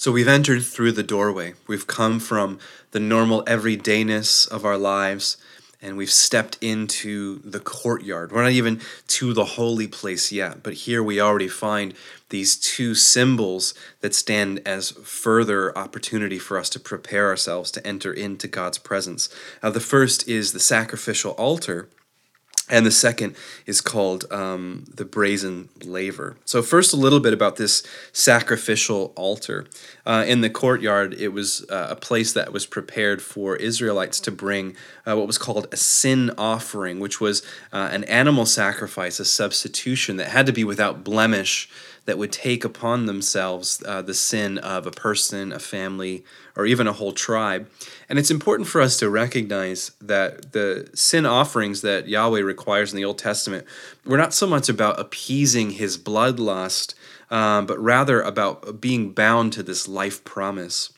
So 0.00 0.10
we've 0.10 0.28
entered 0.28 0.64
through 0.64 0.92
the 0.92 1.02
doorway. 1.02 1.52
We've 1.66 1.86
come 1.86 2.20
from 2.20 2.58
the 2.92 2.98
normal 2.98 3.44
everydayness 3.44 4.48
of 4.48 4.64
our 4.64 4.78
lives, 4.78 5.36
and 5.82 5.94
we've 5.94 6.10
stepped 6.10 6.56
into 6.62 7.40
the 7.40 7.60
courtyard. 7.60 8.32
We're 8.32 8.44
not 8.44 8.52
even 8.52 8.80
to 9.08 9.34
the 9.34 9.44
holy 9.44 9.86
place 9.86 10.32
yet, 10.32 10.62
but 10.62 10.72
here 10.72 11.02
we 11.02 11.20
already 11.20 11.48
find 11.48 11.92
these 12.30 12.56
two 12.56 12.94
symbols 12.94 13.74
that 14.00 14.14
stand 14.14 14.62
as 14.64 14.92
further 14.92 15.76
opportunity 15.76 16.38
for 16.38 16.56
us 16.56 16.70
to 16.70 16.80
prepare 16.80 17.28
ourselves 17.28 17.70
to 17.72 17.86
enter 17.86 18.10
into 18.10 18.48
God's 18.48 18.78
presence. 18.78 19.28
Uh, 19.62 19.68
the 19.68 19.80
first 19.80 20.26
is 20.26 20.54
the 20.54 20.60
sacrificial 20.60 21.32
altar 21.32 21.90
and 22.70 22.86
the 22.86 22.90
second 22.90 23.34
is 23.66 23.80
called 23.80 24.24
um, 24.32 24.84
the 24.94 25.04
brazen 25.04 25.68
laver. 25.84 26.36
So, 26.44 26.62
first, 26.62 26.94
a 26.94 26.96
little 26.96 27.20
bit 27.20 27.32
about 27.32 27.56
this 27.56 27.82
sacrificial 28.12 29.12
altar. 29.16 29.66
Uh, 30.06 30.24
in 30.26 30.40
the 30.40 30.50
courtyard, 30.50 31.14
it 31.14 31.28
was 31.28 31.66
uh, 31.68 31.88
a 31.90 31.96
place 31.96 32.32
that 32.32 32.52
was 32.52 32.66
prepared 32.66 33.20
for 33.20 33.56
Israelites 33.56 34.20
to 34.20 34.30
bring 34.30 34.76
uh, 35.06 35.16
what 35.16 35.26
was 35.26 35.38
called 35.38 35.66
a 35.72 35.76
sin 35.76 36.30
offering, 36.38 37.00
which 37.00 37.20
was 37.20 37.42
uh, 37.72 37.88
an 37.92 38.04
animal 38.04 38.46
sacrifice, 38.46 39.20
a 39.20 39.24
substitution 39.24 40.16
that 40.16 40.28
had 40.28 40.46
to 40.46 40.52
be 40.52 40.64
without 40.64 41.04
blemish 41.04 41.68
that 42.04 42.18
would 42.18 42.32
take 42.32 42.64
upon 42.64 43.06
themselves 43.06 43.82
uh, 43.86 44.02
the 44.02 44.14
sin 44.14 44.58
of 44.58 44.86
a 44.86 44.90
person, 44.90 45.52
a 45.52 45.58
family, 45.58 46.24
or 46.56 46.66
even 46.66 46.86
a 46.86 46.92
whole 46.92 47.12
tribe. 47.12 47.70
And 48.08 48.18
it's 48.18 48.30
important 48.30 48.68
for 48.68 48.80
us 48.80 48.98
to 48.98 49.08
recognize 49.08 49.92
that 50.00 50.52
the 50.52 50.90
sin 50.94 51.26
offerings 51.26 51.82
that 51.82 52.08
Yahweh 52.08 52.40
requires 52.40 52.92
in 52.92 52.96
the 52.96 53.04
Old 53.04 53.18
Testament 53.18 53.66
were 54.04 54.18
not 54.18 54.34
so 54.34 54.46
much 54.46 54.68
about 54.68 54.98
appeasing 54.98 55.70
his 55.70 55.96
bloodlust, 55.96 56.94
um, 57.30 57.66
but 57.66 57.78
rather 57.78 58.20
about 58.20 58.80
being 58.80 59.12
bound 59.12 59.52
to 59.52 59.62
this 59.62 59.86
life 59.86 60.24
promise. 60.24 60.92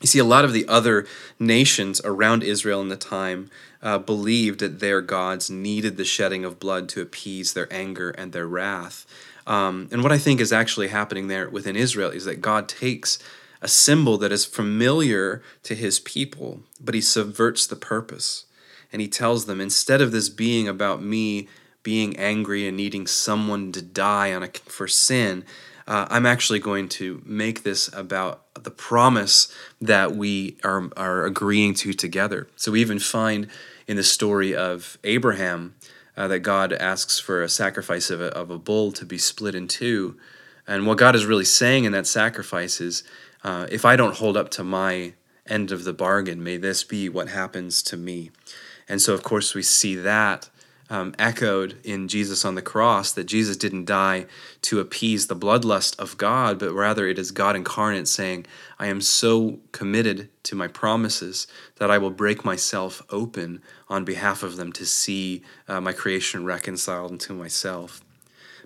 You 0.00 0.08
see, 0.08 0.18
a 0.18 0.24
lot 0.24 0.44
of 0.44 0.52
the 0.52 0.68
other 0.68 1.06
nations 1.38 2.00
around 2.04 2.42
Israel 2.42 2.82
in 2.82 2.88
the 2.88 2.96
time 2.96 3.50
uh, 3.82 3.98
believed 3.98 4.60
that 4.60 4.80
their 4.80 5.00
gods 5.00 5.48
needed 5.48 5.96
the 5.96 6.04
shedding 6.04 6.44
of 6.44 6.58
blood 6.58 6.88
to 6.90 7.00
appease 7.00 7.52
their 7.52 7.72
anger 7.72 8.10
and 8.10 8.32
their 8.32 8.46
wrath. 8.46 9.06
Um, 9.46 9.88
and 9.92 10.02
what 10.02 10.12
I 10.12 10.18
think 10.18 10.40
is 10.40 10.52
actually 10.52 10.88
happening 10.88 11.28
there 11.28 11.48
within 11.48 11.76
Israel 11.76 12.10
is 12.10 12.24
that 12.24 12.40
God 12.40 12.68
takes 12.68 13.18
a 13.60 13.68
symbol 13.68 14.18
that 14.18 14.32
is 14.32 14.44
familiar 14.44 15.42
to 15.62 15.74
his 15.74 15.98
people, 16.00 16.60
but 16.80 16.94
he 16.94 17.00
subverts 17.00 17.66
the 17.66 17.76
purpose. 17.76 18.46
And 18.92 19.00
he 19.00 19.08
tells 19.08 19.46
them 19.46 19.60
instead 19.60 20.00
of 20.00 20.12
this 20.12 20.28
being 20.28 20.68
about 20.68 21.02
me 21.02 21.48
being 21.82 22.16
angry 22.16 22.66
and 22.66 22.76
needing 22.76 23.06
someone 23.06 23.70
to 23.72 23.82
die 23.82 24.32
on 24.32 24.42
a, 24.42 24.48
for 24.64 24.88
sin, 24.88 25.44
uh, 25.86 26.06
I'm 26.08 26.24
actually 26.24 26.58
going 26.58 26.88
to 26.90 27.22
make 27.26 27.62
this 27.62 27.90
about 27.92 28.42
the 28.54 28.70
promise 28.70 29.54
that 29.80 30.16
we 30.16 30.56
are, 30.64 30.90
are 30.96 31.24
agreeing 31.24 31.74
to 31.74 31.92
together. 31.92 32.48
So 32.56 32.72
we 32.72 32.80
even 32.80 32.98
find 32.98 33.48
in 33.86 33.96
the 33.96 34.02
story 34.02 34.54
of 34.54 34.98
Abraham 35.04 35.74
uh, 36.16 36.28
that 36.28 36.40
God 36.40 36.72
asks 36.72 37.18
for 37.18 37.42
a 37.42 37.48
sacrifice 37.48 38.10
of 38.10 38.20
a, 38.20 38.26
of 38.26 38.50
a 38.50 38.58
bull 38.58 38.92
to 38.92 39.04
be 39.04 39.18
split 39.18 39.54
in 39.54 39.68
two. 39.68 40.16
And 40.66 40.86
what 40.86 40.98
God 40.98 41.14
is 41.14 41.26
really 41.26 41.44
saying 41.44 41.84
in 41.84 41.92
that 41.92 42.06
sacrifice 42.06 42.80
is 42.80 43.04
uh, 43.42 43.66
if 43.70 43.84
I 43.84 43.96
don't 43.96 44.16
hold 44.16 44.36
up 44.36 44.50
to 44.52 44.64
my 44.64 45.14
end 45.46 45.72
of 45.72 45.84
the 45.84 45.92
bargain, 45.92 46.42
may 46.42 46.56
this 46.56 46.84
be 46.84 47.08
what 47.08 47.28
happens 47.28 47.82
to 47.82 47.96
me. 47.96 48.30
And 48.88 49.00
so, 49.00 49.12
of 49.12 49.22
course, 49.22 49.54
we 49.54 49.62
see 49.62 49.94
that 49.96 50.48
um, 50.90 51.14
echoed 51.18 51.78
in 51.82 52.08
Jesus 52.08 52.44
on 52.44 52.54
the 52.54 52.62
cross 52.62 53.12
that 53.12 53.24
Jesus 53.24 53.56
didn't 53.56 53.86
die 53.86 54.26
to 54.62 54.80
appease 54.80 55.26
the 55.26 55.36
bloodlust 55.36 55.98
of 55.98 56.16
God, 56.18 56.58
but 56.58 56.72
rather 56.72 57.06
it 57.08 57.18
is 57.18 57.30
God 57.30 57.56
incarnate 57.56 58.06
saying, 58.06 58.46
I 58.78 58.88
am 58.88 59.00
so 59.00 59.60
committed 59.72 60.28
to 60.44 60.54
my 60.54 60.68
promises 60.68 61.46
that 61.76 61.90
I 61.90 61.98
will 61.98 62.10
break 62.10 62.44
myself 62.44 63.02
open 63.08 63.62
on 63.88 64.04
behalf 64.04 64.42
of 64.42 64.56
them 64.56 64.72
to 64.72 64.84
see 64.84 65.42
uh, 65.68 65.80
my 65.80 65.92
creation 65.92 66.44
reconciled 66.44 67.12
into 67.12 67.32
myself. 67.32 68.03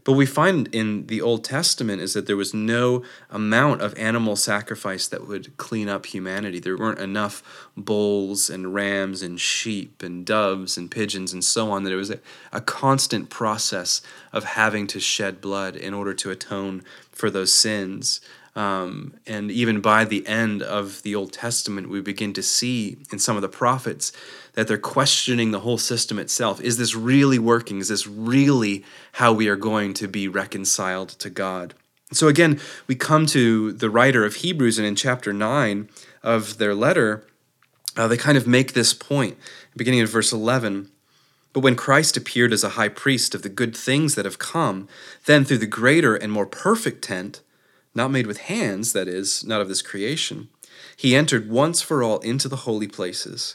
But 0.09 0.15
we 0.15 0.25
find 0.25 0.75
in 0.75 1.07
the 1.09 1.21
Old 1.21 1.45
Testament 1.45 2.01
is 2.01 2.15
that 2.15 2.25
there 2.25 2.35
was 2.35 2.55
no 2.55 3.03
amount 3.29 3.83
of 3.83 3.93
animal 3.99 4.37
sacrifice 4.37 5.07
that 5.07 5.29
would 5.29 5.55
clean 5.59 5.91
up 5.91 6.07
humanity. 6.07 6.61
There 6.61 6.79
weren't 6.79 6.99
enough 6.99 7.69
bulls 7.77 8.49
and 8.49 8.73
rams 8.73 9.21
and 9.21 9.39
sheep 9.39 10.03
and 10.03 10.25
doves 10.25 10.79
and 10.79 10.91
pigeons 10.91 11.35
and 11.35 11.45
so 11.45 11.71
on, 11.71 11.83
that 11.83 11.93
it 11.93 11.97
was 11.97 12.09
a, 12.09 12.21
a 12.55 12.63
constant 12.63 13.29
process 13.29 14.01
of 14.33 14.45
having 14.45 14.87
to 14.87 14.99
shed 14.99 15.43
blood 15.43 15.77
in 15.77 15.93
order 15.93 16.15
to 16.15 16.31
atone 16.31 16.85
for 17.13 17.29
those 17.29 17.53
sins. 17.53 18.23
Um, 18.57 19.13
and 19.27 19.51
even 19.51 19.83
by 19.83 20.07
the 20.07 20.27
end 20.27 20.63
of 20.63 21.03
the 21.03 21.15
Old 21.15 21.35
Testament, 21.35 21.91
we 21.91 22.01
begin 22.01 22.33
to 22.33 22.43
see 22.43 22.97
in 23.13 23.19
some 23.19 23.37
of 23.37 23.43
the 23.43 23.49
prophets 23.49 24.11
that 24.59 24.67
they're 24.67 24.77
questioning 24.77 25.53
the 25.53 25.61
whole 25.61 25.79
system 25.79 26.19
itself. 26.19 26.61
Is 26.61 26.79
this 26.79 26.97
really 26.97 27.39
working? 27.39 27.79
Is 27.79 27.87
this 27.87 28.09
really 28.09 28.85
how 29.13 29.33
we 29.33 29.47
are 29.47 29.55
going 29.55 29.95
to 29.95 30.09
be 30.09 30.27
reconciled 30.27 31.11
to 31.11 31.31
God? 31.31 31.75
So 32.11 32.27
again, 32.27 32.59
we 32.89 32.97
come 32.97 33.27
to 33.27 33.71
the 33.71 33.89
writer 33.89 34.25
of 34.25 34.35
Hebrews, 34.35 34.77
and 34.77 34.85
in 34.85 34.97
chapter 34.97 35.33
9 35.33 35.89
of 36.25 36.59
their 36.59 36.75
letter, 36.75 37.25
uh, 37.97 38.09
they 38.09 38.17
kind 38.17 38.37
of 38.37 38.49
make 38.49 38.73
this 38.73 38.93
point, 38.93 39.39
beginning 39.77 40.01
in 40.01 40.07
verse 40.07 40.33
11. 40.33 40.91
But 41.53 41.63
when 41.63 41.77
Christ 41.77 42.17
appeared 42.17 42.53
as 42.53 42.65
a 42.65 42.71
high 42.71 42.89
priest 42.89 43.37
of 43.37 43.43
the 43.43 43.49
good 43.49 43.77
things 43.77 44.17
that 44.17 44.25
have 44.25 44.41
come, 44.41 44.89
then 45.27 45.45
through 45.45 45.59
the 45.59 45.67
greater 45.67 46.17
and 46.17 46.33
more 46.33 46.47
perfect 46.47 47.05
tent, 47.05 47.43
not 47.95 48.11
made 48.11 48.27
with 48.27 48.39
hands, 48.39 48.93
that 48.93 49.07
is, 49.07 49.45
not 49.45 49.61
of 49.61 49.69
this 49.69 49.83
creation, 49.83 50.49
he 50.97 51.15
entered 51.15 51.49
once 51.49 51.81
for 51.81 52.03
all 52.03 52.19
into 52.19 52.49
the 52.49 52.65
holy 52.67 52.89
places 52.89 53.55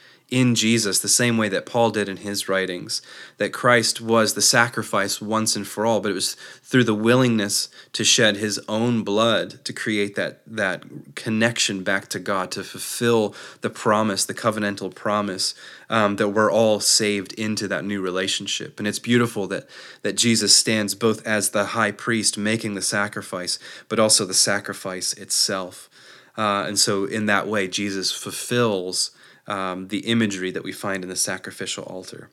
in 0.31 0.55
Jesus, 0.55 0.99
the 0.99 1.09
same 1.09 1.37
way 1.37 1.49
that 1.49 1.65
Paul 1.65 1.91
did 1.91 2.07
in 2.07 2.17
his 2.17 2.47
writings, 2.47 3.01
that 3.37 3.51
Christ 3.51 3.99
was 3.99 4.33
the 4.33 4.41
sacrifice 4.41 5.21
once 5.21 5.57
and 5.57 5.67
for 5.67 5.85
all, 5.85 5.99
but 5.99 6.11
it 6.11 6.15
was 6.15 6.35
through 6.63 6.85
the 6.85 6.95
willingness 6.95 7.67
to 7.91 8.05
shed 8.05 8.37
his 8.37 8.57
own 8.69 9.03
blood 9.03 9.63
to 9.65 9.73
create 9.73 10.15
that, 10.15 10.41
that 10.47 10.83
connection 11.15 11.83
back 11.83 12.07
to 12.07 12.19
God, 12.19 12.49
to 12.51 12.63
fulfill 12.63 13.35
the 13.59 13.69
promise, 13.69 14.23
the 14.23 14.33
covenantal 14.33 14.95
promise, 14.95 15.53
um, 15.89 16.15
that 16.15 16.29
we're 16.29 16.51
all 16.51 16.79
saved 16.79 17.33
into 17.33 17.67
that 17.67 17.83
new 17.83 18.01
relationship. 18.01 18.79
And 18.79 18.87
it's 18.87 18.99
beautiful 18.99 19.47
that, 19.47 19.67
that 20.01 20.15
Jesus 20.15 20.55
stands 20.55 20.95
both 20.95 21.27
as 21.27 21.49
the 21.49 21.65
high 21.65 21.91
priest 21.91 22.37
making 22.37 22.75
the 22.75 22.81
sacrifice, 22.81 23.59
but 23.89 23.99
also 23.99 24.23
the 24.23 24.33
sacrifice 24.33 25.11
itself. 25.11 25.89
Uh, 26.37 26.63
and 26.65 26.79
so, 26.79 27.03
in 27.03 27.25
that 27.25 27.49
way, 27.49 27.67
Jesus 27.67 28.13
fulfills 28.13 29.11
um, 29.51 29.89
the 29.89 29.99
imagery 29.99 30.49
that 30.51 30.63
we 30.63 30.71
find 30.71 31.03
in 31.03 31.09
the 31.09 31.15
sacrificial 31.15 31.83
altar. 31.83 32.31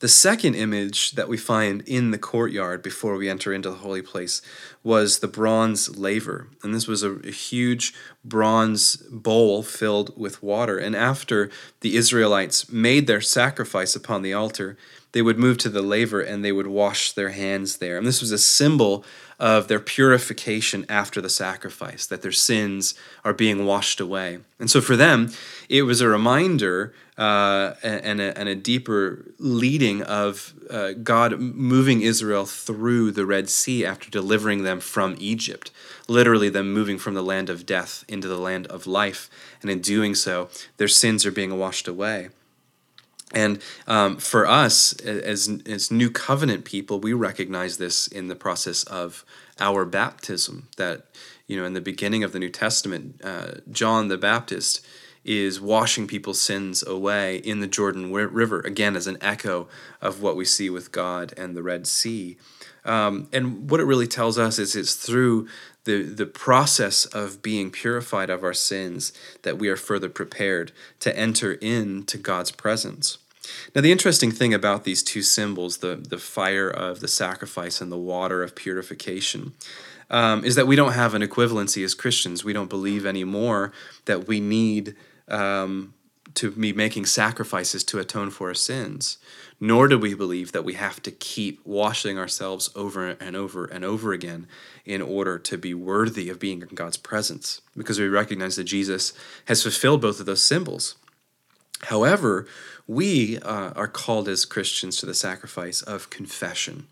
The 0.00 0.08
second 0.08 0.54
image 0.54 1.12
that 1.12 1.28
we 1.28 1.36
find 1.36 1.82
in 1.82 2.10
the 2.10 2.16
courtyard 2.16 2.82
before 2.82 3.16
we 3.16 3.28
enter 3.28 3.52
into 3.52 3.68
the 3.68 3.76
holy 3.76 4.00
place 4.00 4.40
was 4.82 5.18
the 5.18 5.28
bronze 5.28 5.94
laver. 5.98 6.48
And 6.62 6.74
this 6.74 6.88
was 6.88 7.02
a, 7.02 7.16
a, 7.16 7.30
huge 7.30 7.92
bronze 8.24 8.96
bowl 8.96 9.62
filled 9.62 10.18
with 10.18 10.42
water. 10.42 10.78
And 10.78 10.96
after 10.96 11.50
the 11.80 11.96
Israelites 11.96 12.72
made 12.72 13.06
their 13.06 13.20
sacrifice 13.20 13.94
upon 13.94 14.22
the 14.22 14.32
altar, 14.32 14.78
they 15.12 15.20
would 15.20 15.38
move 15.38 15.58
to 15.58 15.68
the 15.68 15.82
laver 15.82 16.22
and 16.22 16.42
they 16.42 16.52
would 16.52 16.66
wash 16.66 17.12
their 17.12 17.30
hands 17.30 17.76
there. 17.76 17.98
And 17.98 18.06
this 18.06 18.22
was 18.22 18.32
a 18.32 18.38
symbol 18.38 19.04
of 19.38 19.68
their 19.68 19.80
purification 19.80 20.86
after 20.88 21.20
the 21.20 21.28
sacrifice, 21.28 22.06
that 22.06 22.22
their 22.22 22.32
sins 22.32 22.94
are 23.22 23.34
being 23.34 23.66
washed 23.66 24.00
away. 24.00 24.38
And 24.58 24.70
so 24.70 24.80
for 24.80 24.96
them, 24.96 25.30
it 25.68 25.82
was 25.82 26.00
a 26.00 26.08
reminder 26.08 26.94
uh, 27.20 27.74
and, 27.82 28.18
a, 28.18 28.36
and 28.38 28.48
a 28.48 28.54
deeper 28.54 29.26
leading 29.38 30.00
of 30.00 30.54
uh, 30.70 30.92
God 30.92 31.38
moving 31.38 32.00
Israel 32.00 32.46
through 32.46 33.10
the 33.10 33.26
Red 33.26 33.50
Sea 33.50 33.84
after 33.84 34.08
delivering 34.08 34.62
them 34.62 34.80
from 34.80 35.16
Egypt, 35.18 35.70
literally, 36.08 36.48
them 36.48 36.72
moving 36.72 36.96
from 36.96 37.12
the 37.12 37.22
land 37.22 37.50
of 37.50 37.66
death 37.66 38.06
into 38.08 38.26
the 38.26 38.38
land 38.38 38.66
of 38.68 38.86
life. 38.86 39.28
And 39.60 39.70
in 39.70 39.82
doing 39.82 40.14
so, 40.14 40.48
their 40.78 40.88
sins 40.88 41.26
are 41.26 41.30
being 41.30 41.58
washed 41.58 41.86
away. 41.86 42.30
And 43.34 43.60
um, 43.86 44.16
for 44.16 44.46
us, 44.46 44.94
as, 45.00 45.60
as 45.66 45.90
new 45.90 46.10
covenant 46.10 46.64
people, 46.64 47.00
we 47.00 47.12
recognize 47.12 47.76
this 47.76 48.06
in 48.08 48.28
the 48.28 48.34
process 48.34 48.82
of 48.84 49.26
our 49.60 49.84
baptism. 49.84 50.68
That, 50.78 51.04
you 51.46 51.58
know, 51.58 51.66
in 51.66 51.74
the 51.74 51.82
beginning 51.82 52.24
of 52.24 52.32
the 52.32 52.38
New 52.38 52.48
Testament, 52.48 53.20
uh, 53.22 53.56
John 53.70 54.08
the 54.08 54.16
Baptist 54.16 54.80
is 55.24 55.60
washing 55.60 56.06
people's 56.06 56.40
sins 56.40 56.82
away 56.86 57.36
in 57.36 57.60
the 57.60 57.66
Jordan 57.66 58.12
River, 58.12 58.60
again, 58.60 58.96
as 58.96 59.06
an 59.06 59.18
echo 59.20 59.68
of 60.00 60.22
what 60.22 60.36
we 60.36 60.44
see 60.44 60.70
with 60.70 60.92
God 60.92 61.34
and 61.36 61.56
the 61.56 61.62
Red 61.62 61.86
Sea. 61.86 62.38
Um, 62.84 63.28
and 63.32 63.70
what 63.70 63.80
it 63.80 63.84
really 63.84 64.06
tells 64.06 64.38
us 64.38 64.58
is 64.58 64.74
it's 64.74 64.94
through 64.94 65.46
the, 65.84 66.02
the 66.02 66.26
process 66.26 67.04
of 67.06 67.42
being 67.42 67.70
purified 67.70 68.30
of 68.30 68.42
our 68.42 68.54
sins 68.54 69.12
that 69.42 69.58
we 69.58 69.68
are 69.68 69.76
further 69.76 70.08
prepared 70.08 70.72
to 71.00 71.14
enter 71.16 71.54
into 71.54 72.16
God's 72.16 72.50
presence. 72.50 73.18
Now, 73.74 73.80
the 73.80 73.92
interesting 73.92 74.30
thing 74.30 74.54
about 74.54 74.84
these 74.84 75.02
two 75.02 75.22
symbols, 75.22 75.78
the, 75.78 75.96
the 75.96 76.18
fire 76.18 76.68
of 76.68 77.00
the 77.00 77.08
sacrifice 77.08 77.80
and 77.80 77.90
the 77.90 77.98
water 77.98 78.42
of 78.42 78.54
purification, 78.54 79.54
um, 80.10 80.44
is 80.44 80.54
that 80.56 80.66
we 80.66 80.76
don't 80.76 80.92
have 80.92 81.14
an 81.14 81.22
equivalency 81.22 81.84
as 81.84 81.94
Christians. 81.94 82.44
We 82.44 82.52
don't 82.52 82.70
believe 82.70 83.06
anymore 83.06 83.72
that 84.04 84.26
we 84.26 84.40
need 84.40 84.94
um, 85.30 85.94
to 86.34 86.50
be 86.50 86.72
making 86.72 87.06
sacrifices 87.06 87.84
to 87.84 87.98
atone 87.98 88.30
for 88.30 88.48
our 88.48 88.54
sins, 88.54 89.18
nor 89.58 89.88
do 89.88 89.98
we 89.98 90.14
believe 90.14 90.52
that 90.52 90.64
we 90.64 90.74
have 90.74 91.02
to 91.02 91.10
keep 91.10 91.60
washing 91.64 92.18
ourselves 92.18 92.70
over 92.74 93.10
and 93.10 93.36
over 93.36 93.64
and 93.64 93.84
over 93.84 94.12
again 94.12 94.46
in 94.84 95.02
order 95.02 95.38
to 95.38 95.58
be 95.58 95.74
worthy 95.74 96.28
of 96.28 96.38
being 96.38 96.62
in 96.62 96.68
God's 96.68 96.96
presence, 96.96 97.60
because 97.76 97.98
we 97.98 98.08
recognize 98.08 98.56
that 98.56 98.64
Jesus 98.64 99.12
has 99.46 99.62
fulfilled 99.62 100.00
both 100.00 100.20
of 100.20 100.26
those 100.26 100.42
symbols. 100.42 100.94
However, 101.84 102.46
we 102.86 103.38
uh, 103.38 103.72
are 103.74 103.88
called 103.88 104.28
as 104.28 104.44
Christians 104.44 104.96
to 104.98 105.06
the 105.06 105.14
sacrifice 105.14 105.82
of 105.82 106.10
confession. 106.10 106.88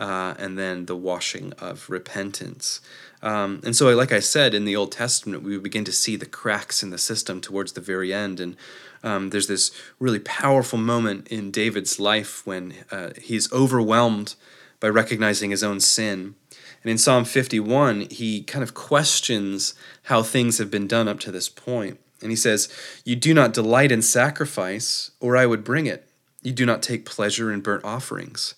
Uh, 0.00 0.32
and 0.38 0.56
then 0.56 0.86
the 0.86 0.96
washing 0.96 1.52
of 1.58 1.90
repentance. 1.90 2.80
Um, 3.22 3.60
and 3.64 3.76
so, 3.76 3.94
like 3.94 4.12
I 4.12 4.20
said, 4.20 4.54
in 4.54 4.64
the 4.64 4.74
Old 4.74 4.92
Testament, 4.92 5.42
we 5.42 5.58
begin 5.58 5.84
to 5.84 5.92
see 5.92 6.16
the 6.16 6.24
cracks 6.24 6.82
in 6.82 6.88
the 6.88 6.96
system 6.96 7.42
towards 7.42 7.72
the 7.72 7.82
very 7.82 8.10
end. 8.10 8.40
And 8.40 8.56
um, 9.02 9.28
there's 9.28 9.46
this 9.46 9.70
really 9.98 10.18
powerful 10.18 10.78
moment 10.78 11.28
in 11.28 11.50
David's 11.50 12.00
life 12.00 12.46
when 12.46 12.72
uh, 12.90 13.10
he's 13.20 13.52
overwhelmed 13.52 14.36
by 14.80 14.88
recognizing 14.88 15.50
his 15.50 15.62
own 15.62 15.80
sin. 15.80 16.34
And 16.82 16.90
in 16.90 16.96
Psalm 16.96 17.26
51, 17.26 18.06
he 18.10 18.42
kind 18.42 18.62
of 18.62 18.72
questions 18.72 19.74
how 20.04 20.22
things 20.22 20.56
have 20.56 20.70
been 20.70 20.86
done 20.86 21.08
up 21.08 21.20
to 21.20 21.30
this 21.30 21.50
point. 21.50 22.00
And 22.22 22.30
he 22.30 22.36
says, 22.36 22.72
You 23.04 23.16
do 23.16 23.34
not 23.34 23.52
delight 23.52 23.92
in 23.92 24.00
sacrifice, 24.00 25.10
or 25.20 25.36
I 25.36 25.44
would 25.44 25.62
bring 25.62 25.84
it. 25.84 26.08
You 26.40 26.52
do 26.52 26.64
not 26.64 26.82
take 26.82 27.04
pleasure 27.04 27.52
in 27.52 27.60
burnt 27.60 27.84
offerings. 27.84 28.54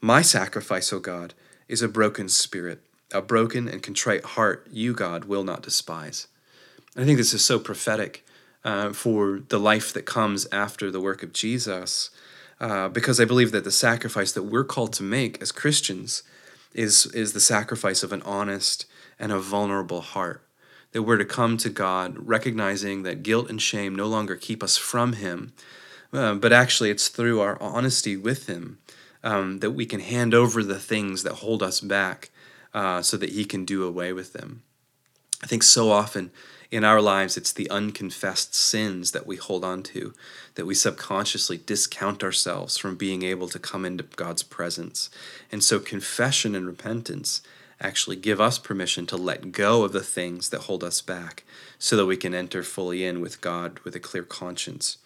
My 0.00 0.22
sacrifice, 0.22 0.92
O 0.92 0.98
God, 0.98 1.34
is 1.68 1.82
a 1.82 1.88
broken 1.88 2.28
spirit, 2.28 2.82
a 3.12 3.22
broken 3.22 3.66
and 3.66 3.82
contrite 3.82 4.24
heart, 4.24 4.66
you, 4.70 4.92
God, 4.92 5.24
will 5.24 5.44
not 5.44 5.62
despise. 5.62 6.28
I 6.96 7.04
think 7.04 7.18
this 7.18 7.32
is 7.32 7.44
so 7.44 7.58
prophetic 7.58 8.24
uh, 8.64 8.92
for 8.92 9.40
the 9.48 9.58
life 9.58 9.92
that 9.94 10.04
comes 10.04 10.46
after 10.52 10.90
the 10.90 11.00
work 11.00 11.22
of 11.22 11.32
Jesus, 11.32 12.10
uh, 12.60 12.88
because 12.88 13.20
I 13.20 13.24
believe 13.24 13.52
that 13.52 13.64
the 13.64 13.70
sacrifice 13.70 14.32
that 14.32 14.44
we're 14.44 14.64
called 14.64 14.92
to 14.94 15.02
make 15.02 15.40
as 15.40 15.52
Christians 15.52 16.22
is, 16.74 17.06
is 17.06 17.32
the 17.32 17.40
sacrifice 17.40 18.02
of 18.02 18.12
an 18.12 18.22
honest 18.22 18.86
and 19.18 19.32
a 19.32 19.38
vulnerable 19.38 20.02
heart. 20.02 20.42
That 20.92 21.02
we're 21.02 21.18
to 21.18 21.24
come 21.24 21.56
to 21.58 21.70
God 21.70 22.16
recognizing 22.18 23.02
that 23.02 23.22
guilt 23.22 23.50
and 23.50 23.60
shame 23.60 23.94
no 23.94 24.06
longer 24.06 24.36
keep 24.36 24.62
us 24.62 24.76
from 24.76 25.14
Him, 25.14 25.52
uh, 26.12 26.34
but 26.34 26.52
actually 26.52 26.90
it's 26.90 27.08
through 27.08 27.40
our 27.40 27.60
honesty 27.62 28.16
with 28.16 28.46
Him 28.46 28.78
um, 29.26 29.58
that 29.58 29.72
we 29.72 29.84
can 29.84 29.98
hand 29.98 30.34
over 30.34 30.62
the 30.62 30.78
things 30.78 31.24
that 31.24 31.34
hold 31.34 31.60
us 31.60 31.80
back 31.80 32.30
uh, 32.72 33.02
so 33.02 33.16
that 33.16 33.30
He 33.30 33.44
can 33.44 33.64
do 33.64 33.84
away 33.84 34.12
with 34.12 34.32
them. 34.32 34.62
I 35.42 35.48
think 35.48 35.64
so 35.64 35.90
often 35.90 36.30
in 36.70 36.84
our 36.84 37.00
lives, 37.00 37.36
it's 37.36 37.52
the 37.52 37.68
unconfessed 37.68 38.54
sins 38.54 39.10
that 39.10 39.26
we 39.26 39.36
hold 39.36 39.64
on 39.64 39.82
to, 39.82 40.14
that 40.54 40.64
we 40.64 40.74
subconsciously 40.74 41.56
discount 41.58 42.22
ourselves 42.22 42.78
from 42.78 42.94
being 42.94 43.24
able 43.24 43.48
to 43.48 43.58
come 43.58 43.84
into 43.84 44.04
God's 44.04 44.44
presence. 44.44 45.10
And 45.50 45.62
so, 45.62 45.80
confession 45.80 46.54
and 46.54 46.64
repentance 46.64 47.42
actually 47.80 48.16
give 48.16 48.40
us 48.40 48.58
permission 48.58 49.06
to 49.06 49.16
let 49.16 49.50
go 49.50 49.82
of 49.82 49.92
the 49.92 50.02
things 50.02 50.50
that 50.50 50.62
hold 50.62 50.84
us 50.84 51.00
back 51.00 51.42
so 51.80 51.96
that 51.96 52.06
we 52.06 52.16
can 52.16 52.32
enter 52.32 52.62
fully 52.62 53.04
in 53.04 53.20
with 53.20 53.40
God 53.40 53.80
with 53.80 53.96
a 53.96 54.00
clear 54.00 54.22
conscience. 54.22 54.98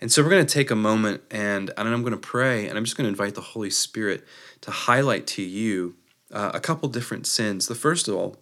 And 0.00 0.12
so 0.12 0.22
we're 0.22 0.30
going 0.30 0.46
to 0.46 0.52
take 0.52 0.70
a 0.70 0.76
moment 0.76 1.22
and, 1.30 1.70
and 1.76 1.88
I'm 1.88 2.02
going 2.02 2.12
to 2.12 2.18
pray 2.18 2.66
and 2.66 2.76
I'm 2.76 2.84
just 2.84 2.96
going 2.96 3.04
to 3.04 3.10
invite 3.10 3.34
the 3.34 3.40
Holy 3.40 3.70
Spirit 3.70 4.24
to 4.62 4.70
highlight 4.70 5.26
to 5.28 5.42
you 5.42 5.96
uh, 6.32 6.50
a 6.54 6.60
couple 6.60 6.88
different 6.88 7.26
sins. 7.26 7.66
The 7.66 7.74
first 7.74 8.08
of 8.08 8.14
all 8.14 8.36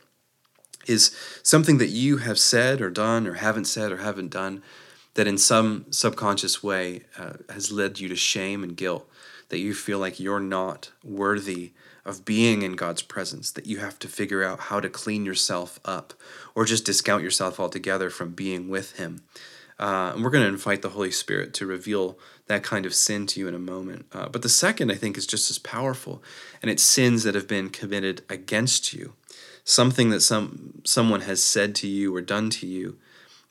is 0.86 1.16
something 1.42 1.78
that 1.78 1.88
you 1.88 2.18
have 2.18 2.38
said 2.38 2.80
or 2.80 2.90
done 2.90 3.26
or 3.26 3.34
haven't 3.34 3.66
said 3.66 3.92
or 3.92 3.98
haven't 3.98 4.30
done 4.30 4.62
that 5.14 5.26
in 5.26 5.38
some 5.38 5.86
subconscious 5.90 6.62
way 6.62 7.02
uh, 7.18 7.34
has 7.50 7.70
led 7.70 8.00
you 8.00 8.08
to 8.08 8.16
shame 8.16 8.62
and 8.62 8.76
guilt, 8.76 9.08
that 9.50 9.58
you 9.58 9.74
feel 9.74 9.98
like 9.98 10.18
you're 10.18 10.40
not 10.40 10.90
worthy 11.04 11.72
of 12.04 12.24
being 12.24 12.62
in 12.62 12.72
God's 12.72 13.02
presence, 13.02 13.50
that 13.52 13.66
you 13.66 13.78
have 13.78 13.98
to 14.00 14.08
figure 14.08 14.42
out 14.42 14.58
how 14.58 14.80
to 14.80 14.88
clean 14.88 15.24
yourself 15.24 15.78
up 15.84 16.14
or 16.54 16.64
just 16.64 16.86
discount 16.86 17.22
yourself 17.22 17.60
altogether 17.60 18.10
from 18.10 18.30
being 18.30 18.68
with 18.68 18.96
Him. 18.96 19.22
Uh, 19.82 20.12
and 20.14 20.22
we're 20.22 20.30
going 20.30 20.44
to 20.44 20.48
invite 20.48 20.80
the 20.80 20.90
Holy 20.90 21.10
Spirit 21.10 21.52
to 21.52 21.66
reveal 21.66 22.16
that 22.46 22.62
kind 22.62 22.86
of 22.86 22.94
sin 22.94 23.26
to 23.26 23.40
you 23.40 23.48
in 23.48 23.54
a 23.54 23.58
moment. 23.58 24.06
Uh, 24.12 24.28
but 24.28 24.42
the 24.42 24.48
second, 24.48 24.92
I 24.92 24.94
think, 24.94 25.18
is 25.18 25.26
just 25.26 25.50
as 25.50 25.58
powerful, 25.58 26.22
and 26.62 26.70
it's 26.70 26.84
sins 26.84 27.24
that 27.24 27.34
have 27.34 27.48
been 27.48 27.68
committed 27.68 28.22
against 28.28 28.92
you, 28.92 29.14
something 29.64 30.10
that 30.10 30.20
some 30.20 30.82
someone 30.84 31.22
has 31.22 31.42
said 31.42 31.74
to 31.76 31.88
you 31.88 32.14
or 32.14 32.20
done 32.20 32.48
to 32.50 32.66
you, 32.66 32.96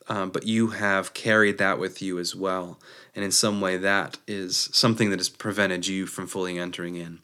um, 0.08 0.30
but 0.30 0.46
you 0.46 0.68
have 0.68 1.12
carried 1.12 1.58
that 1.58 1.78
with 1.78 2.00
you 2.00 2.18
as 2.18 2.34
well, 2.34 2.80
and 3.14 3.22
in 3.26 3.30
some 3.32 3.60
way, 3.60 3.76
that 3.76 4.16
is 4.26 4.70
something 4.72 5.10
that 5.10 5.20
has 5.20 5.28
prevented 5.28 5.86
you 5.86 6.06
from 6.06 6.26
fully 6.26 6.58
entering 6.58 6.96
in. 6.96 7.18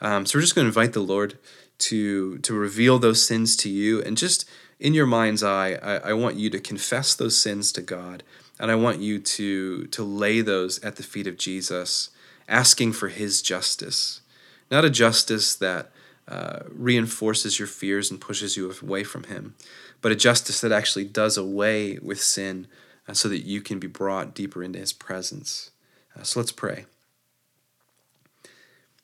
Um, 0.00 0.26
so 0.26 0.36
we're 0.36 0.42
just 0.42 0.56
going 0.56 0.64
to 0.64 0.70
invite 0.70 0.92
the 0.92 1.00
Lord 1.14 1.38
to 1.78 2.38
to 2.38 2.52
reveal 2.52 2.98
those 2.98 3.24
sins 3.24 3.54
to 3.58 3.68
you, 3.68 4.02
and 4.02 4.16
just 4.16 4.44
in 4.80 4.94
your 4.94 5.06
mind's 5.06 5.42
eye, 5.42 5.74
I, 5.74 6.10
I 6.10 6.12
want 6.14 6.36
you 6.36 6.50
to 6.50 6.58
confess 6.58 7.14
those 7.14 7.40
sins 7.40 7.70
to 7.72 7.82
God 7.82 8.22
and 8.58 8.70
I 8.70 8.74
want 8.74 9.00
you 9.00 9.18
to, 9.18 9.86
to 9.86 10.02
lay 10.02 10.40
those 10.40 10.82
at 10.82 10.96
the 10.96 11.02
feet 11.02 11.26
of 11.26 11.38
Jesus, 11.38 12.10
asking 12.48 12.92
for 12.92 13.08
his 13.08 13.42
justice. 13.42 14.22
Not 14.70 14.84
a 14.84 14.90
justice 14.90 15.54
that 15.56 15.90
uh, 16.26 16.60
reinforces 16.68 17.58
your 17.58 17.68
fears 17.68 18.10
and 18.10 18.20
pushes 18.20 18.56
you 18.56 18.72
away 18.82 19.04
from 19.04 19.24
him, 19.24 19.54
but 20.00 20.12
a 20.12 20.16
justice 20.16 20.60
that 20.60 20.72
actually 20.72 21.04
does 21.04 21.36
away 21.36 21.98
with 22.02 22.20
sin 22.20 22.66
uh, 23.08 23.14
so 23.14 23.28
that 23.28 23.44
you 23.44 23.60
can 23.60 23.78
be 23.78 23.86
brought 23.86 24.34
deeper 24.34 24.62
into 24.62 24.78
his 24.78 24.92
presence. 24.92 25.70
Uh, 26.18 26.22
so 26.22 26.40
let's 26.40 26.52
pray. 26.52 26.86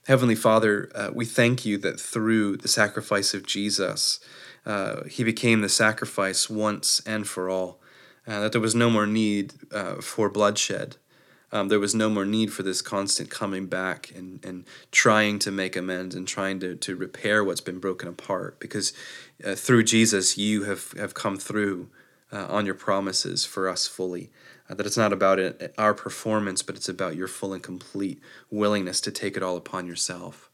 Heavenly 0.06 0.36
Father, 0.36 0.88
uh, 0.94 1.10
we 1.12 1.24
thank 1.24 1.66
you 1.66 1.78
that 1.78 1.98
through 1.98 2.58
the 2.58 2.68
sacrifice 2.68 3.34
of 3.34 3.44
Jesus, 3.44 4.20
uh, 4.66 5.04
he 5.04 5.24
became 5.24 5.60
the 5.60 5.68
sacrifice 5.68 6.50
once 6.50 7.00
and 7.06 7.26
for 7.26 7.48
all 7.48 7.80
uh, 8.26 8.40
that 8.40 8.52
there 8.52 8.60
was 8.60 8.74
no 8.74 8.90
more 8.90 9.06
need 9.06 9.54
uh, 9.72 9.96
for 9.96 10.28
bloodshed. 10.28 10.96
Um, 11.52 11.68
there 11.68 11.78
was 11.78 11.94
no 11.94 12.10
more 12.10 12.24
need 12.24 12.52
for 12.52 12.64
this 12.64 12.82
constant 12.82 13.30
coming 13.30 13.66
back 13.66 14.12
and, 14.14 14.44
and 14.44 14.64
trying 14.90 15.38
to 15.38 15.52
make 15.52 15.76
amends 15.76 16.16
and 16.16 16.26
trying 16.26 16.58
to, 16.60 16.74
to 16.74 16.96
repair 16.96 17.44
what's 17.44 17.60
been 17.60 17.78
broken 17.78 18.08
apart 18.08 18.58
because 18.58 18.92
uh, 19.44 19.54
through 19.54 19.84
Jesus 19.84 20.36
you 20.36 20.64
have, 20.64 20.90
have 20.92 21.14
come 21.14 21.36
through 21.36 21.88
uh, 22.32 22.46
on 22.48 22.66
your 22.66 22.74
promises 22.74 23.44
for 23.44 23.68
us 23.68 23.86
fully. 23.86 24.30
Uh, 24.68 24.74
that 24.74 24.86
it's 24.86 24.96
not 24.96 25.12
about 25.12 25.38
it, 25.38 25.72
our 25.78 25.94
performance, 25.94 26.62
but 26.62 26.74
it's 26.74 26.88
about 26.88 27.14
your 27.14 27.28
full 27.28 27.52
and 27.52 27.62
complete 27.62 28.20
willingness 28.50 29.00
to 29.00 29.12
take 29.12 29.36
it 29.36 29.42
all 29.42 29.56
upon 29.56 29.86
yourself. 29.86 30.45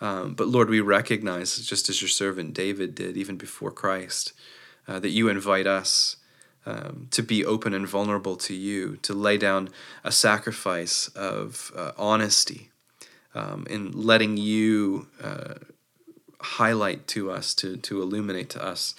Um, 0.00 0.34
but 0.34 0.48
Lord, 0.48 0.68
we 0.68 0.80
recognize, 0.80 1.56
just 1.56 1.88
as 1.88 2.02
your 2.02 2.08
servant 2.08 2.54
David 2.54 2.94
did 2.94 3.16
even 3.16 3.36
before 3.36 3.70
Christ, 3.70 4.32
uh, 4.86 4.98
that 5.00 5.10
you 5.10 5.28
invite 5.28 5.66
us 5.66 6.16
um, 6.66 7.08
to 7.12 7.22
be 7.22 7.44
open 7.44 7.72
and 7.72 7.88
vulnerable 7.88 8.36
to 8.36 8.54
you, 8.54 8.96
to 9.02 9.14
lay 9.14 9.38
down 9.38 9.70
a 10.04 10.12
sacrifice 10.12 11.08
of 11.08 11.72
uh, 11.74 11.92
honesty 11.96 12.70
um, 13.34 13.66
in 13.70 13.92
letting 13.92 14.36
you 14.36 15.06
uh, 15.22 15.54
highlight 16.40 17.06
to 17.08 17.30
us, 17.30 17.54
to, 17.54 17.76
to 17.78 18.02
illuminate 18.02 18.50
to 18.50 18.64
us 18.64 18.94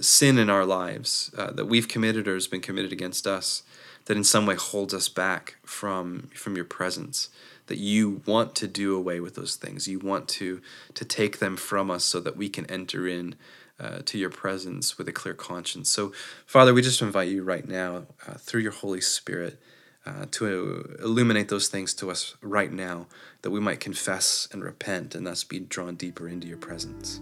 sin 0.00 0.38
in 0.38 0.48
our 0.50 0.64
lives 0.64 1.30
uh, 1.36 1.50
that 1.50 1.66
we've 1.66 1.88
committed 1.88 2.28
or 2.28 2.34
has 2.34 2.46
been 2.46 2.60
committed 2.60 2.92
against 2.92 3.26
us 3.26 3.62
that 4.06 4.16
in 4.16 4.24
some 4.24 4.46
way 4.46 4.54
holds 4.54 4.94
us 4.94 5.08
back 5.08 5.56
from 5.64 6.28
from 6.34 6.56
your 6.56 6.64
presence 6.64 7.28
that 7.66 7.78
you 7.78 8.22
want 8.26 8.54
to 8.56 8.66
do 8.66 8.96
away 8.96 9.20
with 9.20 9.34
those 9.34 9.56
things 9.56 9.88
you 9.88 9.98
want 9.98 10.28
to 10.28 10.60
to 10.94 11.04
take 11.04 11.38
them 11.38 11.56
from 11.56 11.90
us 11.90 12.04
so 12.04 12.20
that 12.20 12.36
we 12.36 12.48
can 12.48 12.66
enter 12.66 13.06
in 13.06 13.34
uh, 13.80 14.00
to 14.04 14.18
your 14.18 14.30
presence 14.30 14.96
with 14.96 15.08
a 15.08 15.12
clear 15.12 15.34
conscience. 15.34 15.90
So, 15.90 16.12
Father, 16.46 16.72
we 16.72 16.82
just 16.82 17.02
invite 17.02 17.28
you 17.28 17.42
right 17.42 17.66
now 17.66 18.06
uh, 18.26 18.34
through 18.34 18.60
your 18.60 18.72
Holy 18.72 19.00
Spirit 19.00 19.60
uh, 20.06 20.26
to 20.32 20.96
illuminate 21.02 21.48
those 21.48 21.68
things 21.68 21.94
to 21.94 22.10
us 22.10 22.36
right 22.40 22.72
now 22.72 23.06
that 23.42 23.50
we 23.50 23.60
might 23.60 23.80
confess 23.80 24.48
and 24.52 24.62
repent 24.62 25.14
and 25.14 25.26
thus 25.26 25.44
be 25.44 25.60
drawn 25.60 25.96
deeper 25.96 26.28
into 26.28 26.46
your 26.46 26.58
presence. 26.58 27.20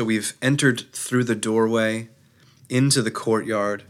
So 0.00 0.04
we've 0.04 0.32
entered 0.40 0.90
through 0.94 1.24
the 1.24 1.34
doorway 1.34 2.08
into 2.70 3.02
the 3.02 3.10
courtyard. 3.10 3.82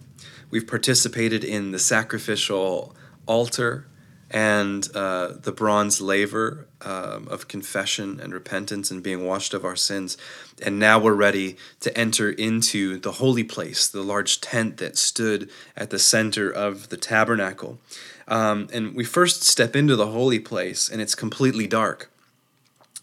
We've 0.51 0.67
participated 0.67 1.45
in 1.45 1.71
the 1.71 1.79
sacrificial 1.79 2.97
altar 3.27 3.87
and 4.29 4.89
uh, 4.93 5.35
the 5.41 5.53
bronze 5.53 6.01
laver 6.01 6.67
um, 6.81 7.29
of 7.29 7.47
confession 7.47 8.19
and 8.19 8.35
repentance 8.35 8.91
and 8.91 9.05
being 9.05 9.25
washed 9.25 9.55
of 9.55 9.65
our 9.65 9.77
sins. 9.77 10.19
And 10.61 10.81
now 10.81 10.99
we're 10.99 11.15
ready 11.15 11.57
to 11.79 11.97
enter 11.97 12.29
into 12.29 12.99
the 12.99 13.13
holy 13.13 13.45
place, 13.45 13.87
the 13.87 14.03
large 14.03 14.41
tent 14.41 14.79
that 14.79 14.99
stood 14.99 15.49
at 15.77 15.91
the 15.91 15.99
center 16.01 16.51
of 16.51 16.89
the 16.89 16.97
tabernacle. 16.97 17.79
Um, 18.27 18.67
and 18.73 18.97
we 18.97 19.05
first 19.05 19.45
step 19.45 19.77
into 19.77 19.95
the 19.95 20.09
holy 20.09 20.41
place, 20.41 20.89
and 20.89 21.01
it's 21.01 21.15
completely 21.15 21.69
dark. 21.69 22.10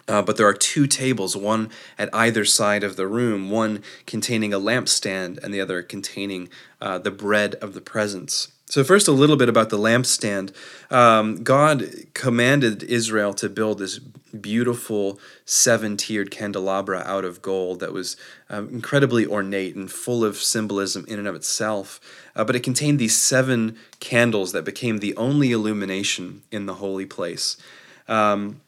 Uh, 0.07 0.21
but 0.21 0.37
there 0.37 0.47
are 0.47 0.53
two 0.53 0.87
tables, 0.87 1.35
one 1.35 1.69
at 1.97 2.09
either 2.13 2.45
side 2.45 2.83
of 2.83 2.95
the 2.95 3.07
room, 3.07 3.49
one 3.49 3.83
containing 4.05 4.53
a 4.53 4.59
lampstand 4.59 5.37
and 5.43 5.53
the 5.53 5.59
other 5.59 5.81
containing 5.81 6.47
uh, 6.81 6.97
the 6.97 7.11
bread 7.11 7.55
of 7.55 7.73
the 7.73 7.81
presence. 7.81 8.51
So, 8.69 8.83
first, 8.83 9.07
a 9.07 9.13
little 9.13 9.37
bit 9.37 9.47
about 9.47 9.69
the 9.69 9.77
lampstand. 9.77 10.53
Um, 10.91 11.41
God 11.41 11.89
commanded 12.13 12.83
Israel 12.83 13.33
to 13.35 13.47
build 13.47 13.79
this 13.79 13.97
beautiful 13.97 15.19
seven 15.45 15.95
tiered 15.95 16.31
candelabra 16.31 17.01
out 17.05 17.23
of 17.23 17.41
gold 17.41 17.79
that 17.79 17.93
was 17.93 18.17
um, 18.49 18.67
incredibly 18.67 19.25
ornate 19.25 19.75
and 19.75 19.89
full 19.89 20.23
of 20.23 20.35
symbolism 20.35 21.05
in 21.07 21.17
and 21.17 21.29
of 21.29 21.35
itself. 21.35 22.01
Uh, 22.35 22.43
but 22.43 22.57
it 22.57 22.59
contained 22.59 22.99
these 22.99 23.17
seven 23.17 23.77
candles 24.01 24.51
that 24.51 24.65
became 24.65 24.97
the 24.97 25.15
only 25.15 25.53
illumination 25.53 26.43
in 26.51 26.65
the 26.65 26.75
holy 26.75 27.05
place. 27.05 27.55
Um, 28.09 28.59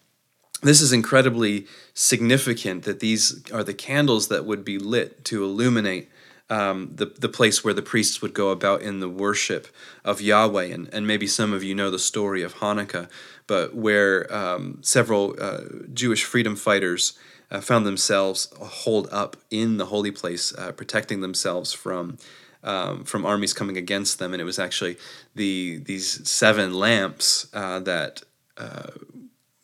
this 0.62 0.82
is 0.82 0.92
incredibly 0.92 1.68
significant 1.94 2.84
that 2.84 3.00
these 3.00 3.50
are 3.52 3.64
the 3.64 3.74
candles 3.74 4.28
that 4.28 4.46
would 4.46 4.66
be 4.66 4.78
lit 4.78 5.24
to 5.26 5.44
illuminate 5.44 6.10
um, 6.50 6.92
the, 6.96 7.06
the 7.06 7.30
place 7.30 7.64
where 7.64 7.74
the 7.74 7.82
priests 7.82 8.22
would 8.22 8.34
go 8.34 8.50
about 8.50 8.82
in 8.82 9.00
the 9.00 9.10
worship 9.10 9.68
of 10.04 10.22
Yahweh. 10.22 10.66
And, 10.66 10.90
and 10.94 11.06
maybe 11.06 11.28
some 11.28 11.54
of 11.54 11.64
you 11.64 11.76
know 11.76 11.92
the 11.92 12.00
story 12.00 12.42
of 12.42 12.56
Hanukkah, 12.56 13.10
but 13.48 13.76
where 13.76 14.32
um, 14.34 14.80
several 14.82 15.36
uh, 15.40 15.62
Jewish 15.94 16.24
freedom 16.24 16.56
fighters 16.56 17.14
uh, 17.52 17.62
found 17.62 17.86
themselves 17.86 18.52
holed 18.60 19.08
up 19.12 19.38
in 19.50 19.78
the 19.78 19.88
holy 19.88 20.12
place, 20.12 20.54
uh, 20.56 20.72
protecting 20.72 21.22
themselves 21.22 21.74
from. 21.74 22.18
Um, 22.62 23.06
from 23.06 23.26
armies 23.26 23.54
coming 23.54 23.78
against 23.78 24.20
them, 24.20 24.34
and 24.34 24.42
it 24.42 24.44
was 24.44 24.60
actually 24.60 24.98
the 25.34 25.78
these 25.78 26.30
seven 26.30 26.74
lamps 26.74 27.48
uh, 27.54 27.80
that 27.80 28.24
uh, 28.58 28.88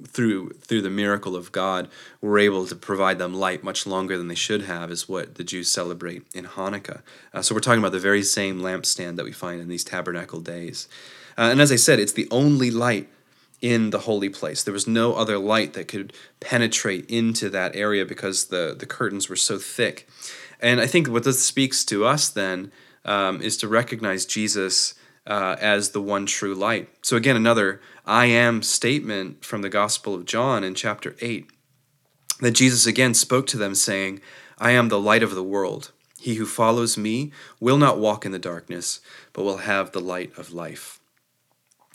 through 0.04 0.50
through 0.60 0.82
the 0.82 0.90
miracle 0.90 1.36
of 1.36 1.52
God 1.52 1.88
were 2.22 2.38
able 2.38 2.68
to 2.68 2.76
provide 2.76 3.18
them 3.18 3.34
light 3.34 3.64
much 3.64 3.88
longer 3.88 4.18
than 4.18 4.28
they 4.28 4.36
should 4.36 4.64
have 4.64 4.92
is 4.92 5.08
what 5.08 5.36
the 5.36 5.44
Jews 5.44 5.72
celebrate 5.72 6.24
in 6.34 6.46
Hanukkah. 6.46 7.02
Uh, 7.34 7.42
so 7.42 7.56
we're 7.56 7.62
talking 7.62 7.80
about 7.80 7.94
the 7.94 8.00
very 8.00 8.24
same 8.24 8.60
lampstand 8.60 9.16
that 9.16 9.24
we 9.26 9.32
find 9.32 9.62
in 9.62 9.70
these 9.70 9.86
tabernacle 9.86 10.42
days. 10.42 10.90
Uh, 11.38 11.44
and 11.44 11.62
as 11.62 11.72
I 11.72 11.78
said, 11.78 12.00
it's 12.00 12.14
the 12.14 12.28
only 12.30 12.72
light 12.72 13.08
in 13.62 13.92
the 13.92 14.00
holy 14.00 14.30
place. 14.30 14.64
There 14.64 14.74
was 14.74 14.88
no 14.88 15.14
other 15.14 15.38
light 15.38 15.74
that 15.74 15.88
could 15.88 16.12
penetrate 16.42 17.10
into 17.10 17.50
that 17.50 17.76
area 17.76 18.06
because 18.06 18.46
the 18.46 18.76
the 18.78 18.86
curtains 18.86 19.30
were 19.30 19.38
so 19.38 19.58
thick. 19.58 20.08
And 20.60 20.82
I 20.82 20.88
think 20.88 21.08
what 21.08 21.24
this 21.24 21.46
speaks 21.46 21.86
to 21.86 22.06
us 22.06 22.30
then 22.30 22.72
um, 23.06 23.42
is 23.42 23.56
to 23.58 23.68
recognize 23.68 24.26
Jesus 24.26 24.94
uh, 25.28 25.56
as 25.60 25.90
the 25.90 26.02
one 26.02 26.26
true 26.26 26.56
light. 26.56 26.90
So, 27.02 27.18
again, 27.18 27.36
another 27.36 27.82
I 28.06 28.26
am 28.26 28.62
statement 28.62 29.44
from 29.44 29.62
the 29.62 29.70
Gospel 29.70 30.14
of 30.14 30.26
John 30.26 30.64
in 30.64 30.76
chapter 30.76 31.16
8 31.22 31.50
that 32.42 32.52
Jesus 32.52 32.86
again 32.86 33.14
spoke 33.14 33.48
to 33.48 33.58
them, 33.58 33.76
saying, 33.76 34.22
I 34.58 34.72
am 34.72 34.90
the 34.90 35.00
light 35.00 35.24
of 35.24 35.36
the 35.36 35.44
world. 35.44 35.92
He 36.20 36.36
who 36.36 36.46
follows 36.46 36.98
me 36.98 37.32
will 37.60 37.78
not 37.78 38.00
walk 38.00 38.26
in 38.26 38.32
the 38.32 38.40
darkness, 38.40 39.00
but 39.34 39.44
will 39.44 39.58
have 39.58 39.92
the 39.92 40.00
light 40.00 40.36
of 40.38 40.54
life. 40.54 41.00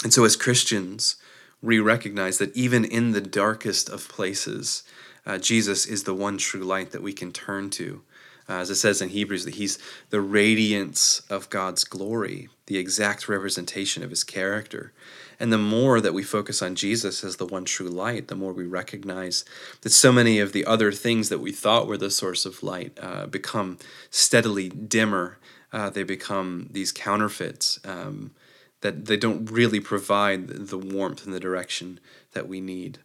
And 0.02 0.12
so, 0.12 0.24
as 0.24 0.36
Christians, 0.36 1.16
we 1.62 1.78
recognize 1.78 2.38
that 2.38 2.56
even 2.56 2.84
in 2.84 3.12
the 3.12 3.20
darkest 3.20 3.88
of 3.88 4.08
places, 4.08 4.82
uh, 5.26 5.38
Jesus 5.38 5.86
is 5.86 6.04
the 6.04 6.14
one 6.14 6.38
true 6.38 6.62
light 6.62 6.90
that 6.92 7.02
we 7.02 7.12
can 7.12 7.32
turn 7.32 7.70
to. 7.70 8.02
Uh, 8.50 8.54
as 8.54 8.68
it 8.68 8.74
says 8.74 9.00
in 9.00 9.10
Hebrews, 9.10 9.44
that 9.44 9.54
he's 9.54 9.78
the 10.10 10.20
radiance 10.20 11.20
of 11.30 11.48
God's 11.50 11.84
glory, 11.84 12.48
the 12.66 12.78
exact 12.78 13.28
representation 13.28 14.02
of 14.02 14.10
his 14.10 14.24
character. 14.24 14.92
And 15.38 15.52
the 15.52 15.58
more 15.58 16.00
that 16.00 16.14
we 16.14 16.24
focus 16.24 16.60
on 16.60 16.74
Jesus 16.74 17.22
as 17.22 17.36
the 17.36 17.46
one 17.46 17.64
true 17.64 17.88
light, 17.88 18.26
the 18.26 18.34
more 18.34 18.52
we 18.52 18.66
recognize 18.66 19.44
that 19.82 19.90
so 19.90 20.10
many 20.10 20.40
of 20.40 20.52
the 20.52 20.66
other 20.66 20.90
things 20.90 21.28
that 21.28 21.38
we 21.38 21.52
thought 21.52 21.86
were 21.86 21.96
the 21.96 22.10
source 22.10 22.44
of 22.44 22.62
light 22.62 22.98
uh, 23.00 23.26
become 23.26 23.78
steadily 24.10 24.68
dimmer. 24.68 25.38
Uh, 25.72 25.88
they 25.88 26.02
become 26.02 26.68
these 26.72 26.90
counterfeits 26.90 27.78
um, 27.84 28.32
that 28.80 29.06
they 29.06 29.16
don't 29.16 29.48
really 29.48 29.78
provide 29.78 30.48
the 30.48 30.78
warmth 30.78 31.24
and 31.24 31.32
the 31.32 31.40
direction 31.40 32.00
that 32.32 32.48
we 32.48 32.60
need. 32.60 32.98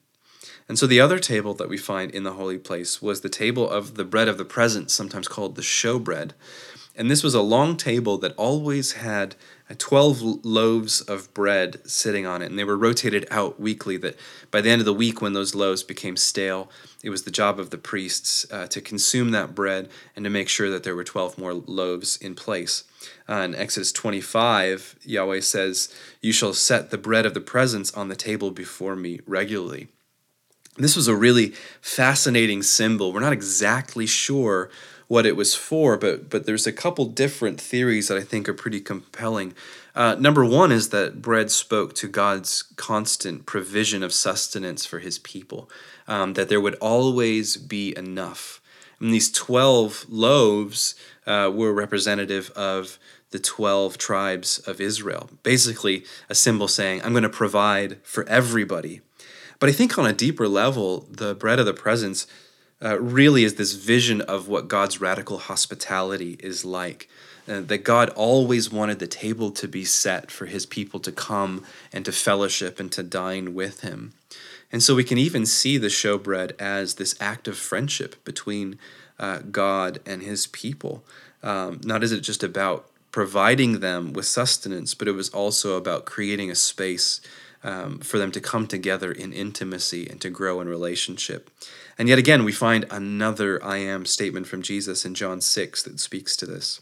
And 0.67 0.79
so 0.79 0.87
the 0.87 0.99
other 0.99 1.19
table 1.19 1.53
that 1.55 1.69
we 1.69 1.77
find 1.77 2.11
in 2.11 2.23
the 2.23 2.33
holy 2.33 2.57
place 2.57 3.01
was 3.01 3.21
the 3.21 3.29
table 3.29 3.69
of 3.69 3.95
the 3.95 4.05
bread 4.05 4.27
of 4.27 4.37
the 4.37 4.45
presence, 4.45 4.93
sometimes 4.93 5.27
called 5.27 5.55
the 5.55 5.61
showbread. 5.61 6.31
And 6.97 7.11
this 7.11 7.23
was 7.23 7.35
a 7.35 7.41
long 7.41 7.75
table 7.75 8.17
that 8.19 8.33
always 8.35 8.93
had 8.93 9.35
uh, 9.69 9.75
12 9.77 10.45
loaves 10.45 11.01
of 11.01 11.33
bread 11.33 11.81
sitting 11.87 12.25
on 12.25 12.41
it. 12.41 12.45
And 12.45 12.57
they 12.57 12.63
were 12.63 12.77
rotated 12.77 13.27
out 13.29 13.59
weekly, 13.59 13.97
that 13.97 14.15
by 14.49 14.61
the 14.61 14.69
end 14.69 14.81
of 14.81 14.85
the 14.85 14.93
week, 14.93 15.21
when 15.21 15.33
those 15.33 15.53
loaves 15.53 15.83
became 15.83 16.15
stale, 16.15 16.71
it 17.03 17.09
was 17.09 17.23
the 17.23 17.31
job 17.31 17.59
of 17.59 17.69
the 17.69 17.77
priests 17.77 18.45
uh, 18.49 18.67
to 18.67 18.79
consume 18.79 19.31
that 19.31 19.53
bread 19.53 19.89
and 20.15 20.23
to 20.23 20.29
make 20.29 20.47
sure 20.47 20.69
that 20.69 20.83
there 20.83 20.95
were 20.95 21.03
12 21.03 21.37
more 21.37 21.53
loaves 21.53 22.15
in 22.17 22.33
place. 22.33 22.85
Uh, 23.27 23.35
in 23.35 23.55
Exodus 23.55 23.91
25, 23.91 24.95
Yahweh 25.03 25.41
says, 25.41 25.93
You 26.21 26.31
shall 26.31 26.53
set 26.53 26.91
the 26.91 26.97
bread 26.97 27.25
of 27.25 27.33
the 27.33 27.41
presence 27.41 27.93
on 27.93 28.07
the 28.07 28.15
table 28.15 28.51
before 28.51 28.95
me 28.95 29.19
regularly. 29.27 29.89
This 30.77 30.95
was 30.95 31.07
a 31.07 31.15
really 31.15 31.53
fascinating 31.81 32.61
symbol. 32.61 33.13
We're 33.13 33.21
not 33.21 33.33
exactly 33.33 34.05
sure 34.05 34.69
what 35.07 35.25
it 35.25 35.35
was 35.35 35.55
for, 35.55 35.97
but 35.97 36.29
but 36.29 36.45
there's 36.45 36.67
a 36.67 36.73
couple 36.73 37.05
different 37.05 37.61
theories 37.61 38.07
that 38.07 38.17
I 38.17 38.21
think 38.21 38.49
are 38.49 38.53
pretty 38.53 38.81
compelling. 38.81 39.53
Uh, 39.95 40.15
number 40.15 40.43
one 40.43 40.73
is 40.73 40.89
that 40.89 41.21
bread 41.21 41.49
spoke 41.49 41.93
to 41.95 42.07
God's 42.09 42.63
constant 42.75 43.45
provision 43.45 44.03
of 44.03 44.11
sustenance 44.11 44.85
for 44.85 44.99
His 44.99 45.19
people, 45.19 45.69
um, 46.07 46.33
that 46.33 46.49
there 46.49 46.59
would 46.59 46.75
always 46.75 47.55
be 47.55 47.95
enough. 47.97 48.61
And 48.99 49.13
these 49.13 49.31
twelve 49.31 50.05
loaves 50.09 50.95
uh, 51.25 51.51
were 51.53 51.71
representative 51.71 52.49
of 52.51 52.99
the 53.31 53.39
12 53.39 53.97
tribes 53.97 54.59
of 54.59 54.79
Israel. 54.79 55.29
Basically, 55.43 56.05
a 56.29 56.35
symbol 56.35 56.69
saying, 56.69 57.01
I'm 57.01 57.11
going 57.11 57.23
to 57.23 57.29
provide 57.29 57.97
for 58.03 58.23
everybody. 58.29 59.01
But 59.59 59.69
I 59.69 59.71
think 59.71 59.97
on 59.97 60.05
a 60.05 60.13
deeper 60.13 60.47
level, 60.47 61.07
the 61.09 61.33
bread 61.35 61.59
of 61.59 61.65
the 61.65 61.73
presence 61.73 62.27
uh, 62.83 62.99
really 62.99 63.43
is 63.43 63.55
this 63.55 63.73
vision 63.73 64.21
of 64.21 64.47
what 64.47 64.67
God's 64.67 64.99
radical 64.99 65.37
hospitality 65.37 66.37
is 66.39 66.65
like. 66.65 67.09
Uh, 67.47 67.61
that 67.61 67.83
God 67.83 68.09
always 68.15 68.71
wanted 68.71 68.97
the 68.97 69.05
table 69.05 69.51
to 69.51 69.67
be 69.67 69.85
set 69.85 70.31
for 70.31 70.47
his 70.47 70.65
people 70.65 70.99
to 71.01 71.11
come 71.11 71.63
and 71.93 72.03
to 72.05 72.11
fellowship 72.11 72.79
and 72.79 72.91
to 72.91 73.03
dine 73.03 73.53
with 73.53 73.81
him. 73.81 74.13
And 74.71 74.81
so 74.81 74.95
we 74.95 75.03
can 75.03 75.19
even 75.19 75.45
see 75.45 75.77
the 75.77 75.87
showbread 75.87 76.59
as 76.59 76.95
this 76.95 77.15
act 77.21 77.47
of 77.47 77.55
friendship 77.55 78.15
between 78.25 78.79
uh, 79.19 79.39
God 79.51 79.99
and 80.07 80.23
his 80.23 80.47
people. 80.47 81.03
Um, 81.43 81.81
not 81.83 82.03
is 82.03 82.11
it 82.11 82.21
just 82.21 82.43
about 82.43 82.87
providing 83.11 83.79
them 83.79 84.11
with 84.11 84.25
sustenance, 84.25 84.95
but 84.95 85.07
it 85.07 85.13
was 85.13 85.29
also 85.29 85.77
about 85.77 86.05
creating 86.05 86.49
a 86.49 86.55
space 86.55 87.21
um, 87.65 87.97
for 87.97 88.19
them 88.19 88.31
to 88.31 88.39
come 88.39 88.67
together 88.67 89.11
in 89.11 89.33
intimacy 89.33 90.07
and 90.07 90.21
to 90.21 90.29
grow 90.29 90.61
in 90.61 90.69
relationship. 90.69 91.49
And 91.97 92.07
yet 92.07 92.19
again, 92.19 92.45
we 92.45 92.51
find 92.51 92.85
another 92.91 93.61
I 93.63 93.77
am 93.77 94.05
statement 94.05 94.47
from 94.47 94.61
Jesus 94.61 95.03
in 95.03 95.15
John 95.15 95.41
6 95.41 95.81
that 95.83 95.99
speaks 95.99 96.35
to 96.37 96.45
this. 96.45 96.81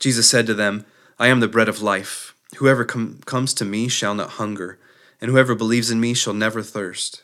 Jesus 0.00 0.28
said 0.28 0.46
to 0.46 0.54
them, 0.54 0.84
I 1.20 1.28
am 1.28 1.38
the 1.38 1.46
bread 1.46 1.68
of 1.68 1.80
life. 1.80 2.34
Whoever 2.56 2.84
com- 2.84 3.20
comes 3.24 3.54
to 3.54 3.64
me 3.64 3.86
shall 3.86 4.16
not 4.16 4.30
hunger, 4.30 4.80
and 5.20 5.30
whoever 5.30 5.54
believes 5.54 5.90
in 5.90 6.00
me 6.00 6.14
shall 6.14 6.34
never 6.34 6.60
thirst. 6.60 7.22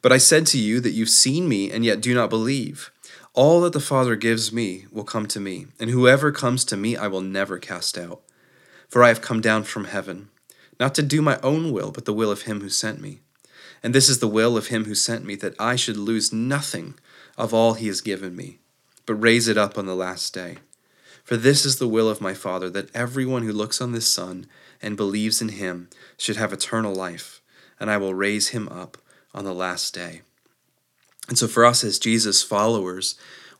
But 0.00 0.12
I 0.12 0.18
said 0.18 0.46
to 0.48 0.58
you 0.58 0.80
that 0.80 0.92
you've 0.92 1.10
seen 1.10 1.48
me 1.48 1.70
and 1.70 1.84
yet 1.84 2.00
do 2.00 2.14
not 2.14 2.30
believe. 2.30 2.90
All 3.34 3.60
that 3.60 3.74
the 3.74 3.80
Father 3.80 4.16
gives 4.16 4.50
me 4.50 4.86
will 4.90 5.04
come 5.04 5.26
to 5.26 5.40
me, 5.40 5.66
and 5.78 5.90
whoever 5.90 6.32
comes 6.32 6.64
to 6.64 6.78
me 6.78 6.96
I 6.96 7.08
will 7.08 7.20
never 7.20 7.58
cast 7.58 7.98
out. 7.98 8.22
For 8.88 9.04
I 9.04 9.08
have 9.08 9.20
come 9.20 9.42
down 9.42 9.64
from 9.64 9.84
heaven 9.84 10.30
not 10.78 10.94
to 10.96 11.02
do 11.02 11.22
my 11.22 11.38
own 11.42 11.72
will, 11.72 11.90
but 11.90 12.04
the 12.04 12.12
will 12.12 12.30
of 12.30 12.42
him 12.42 12.60
who 12.60 12.68
sent 12.68 13.00
me. 13.00 13.20
And 13.82 13.94
this 13.94 14.08
is 14.08 14.18
the 14.18 14.28
will 14.28 14.56
of 14.56 14.68
him 14.68 14.84
who 14.84 14.94
sent 14.94 15.24
me, 15.24 15.34
that 15.36 15.54
I 15.58 15.76
should 15.76 15.96
lose 15.96 16.32
nothing 16.32 16.94
of 17.36 17.52
all 17.52 17.74
he 17.74 17.86
has 17.88 18.00
given 18.00 18.34
me, 18.34 18.58
but 19.04 19.14
raise 19.14 19.48
it 19.48 19.58
up 19.58 19.78
on 19.78 19.86
the 19.86 19.94
last 19.94 20.34
day. 20.34 20.58
For 21.24 21.36
this 21.36 21.66
is 21.66 21.78
the 21.78 21.88
will 21.88 22.08
of 22.08 22.20
my 22.20 22.34
Father, 22.34 22.70
that 22.70 22.94
everyone 22.94 23.42
who 23.42 23.52
looks 23.52 23.80
on 23.80 23.92
this 23.92 24.06
Son 24.06 24.46
and 24.80 24.96
believes 24.96 25.42
in 25.42 25.50
him 25.50 25.88
should 26.16 26.36
have 26.36 26.52
eternal 26.52 26.94
life, 26.94 27.40
and 27.80 27.90
I 27.90 27.96
will 27.96 28.14
raise 28.14 28.48
him 28.48 28.68
up 28.68 28.98
on 29.34 29.44
the 29.44 29.54
last 29.54 29.92
day. 29.92 30.22
And 31.28 31.36
so, 31.36 31.48
for 31.48 31.64
us 31.64 31.82
as 31.82 31.98
Jesus 31.98 32.42
followers, 32.42 33.16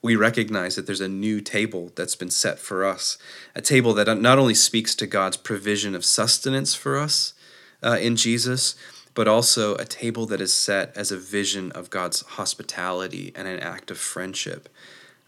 we 0.07 0.15
recognize 0.15 0.77
that 0.77 0.87
there's 0.87 1.01
a 1.01 1.09
new 1.09 1.41
table 1.41 1.91
that's 1.97 2.15
been 2.15 2.31
set 2.31 2.61
for 2.61 2.85
us, 2.85 3.19
a 3.57 3.61
table 3.61 3.93
that 3.93 4.07
not 4.21 4.39
only 4.39 4.55
speaks 4.55 4.95
to 4.95 5.07
God's 5.07 5.37
provision 5.37 5.97
of 5.97 6.05
sustenance 6.05 6.77
for 6.77 6.97
us 6.97 7.35
uh, 7.83 7.99
in 8.01 8.15
Jesus, 8.15 8.77
but 9.15 9.27
also 9.27 9.75
a 9.75 9.85
table 9.85 10.25
that 10.27 10.41
is 10.41 10.55
set 10.55 10.97
as 10.97 11.11
a 11.11 11.17
vision 11.17 11.73
of 11.73 11.91
God's 11.91 12.21
hospitality 12.23 13.33
and 13.35 13.49
an 13.49 13.59
act 13.59 13.91
of 13.91 13.99
friendship. 13.99 14.69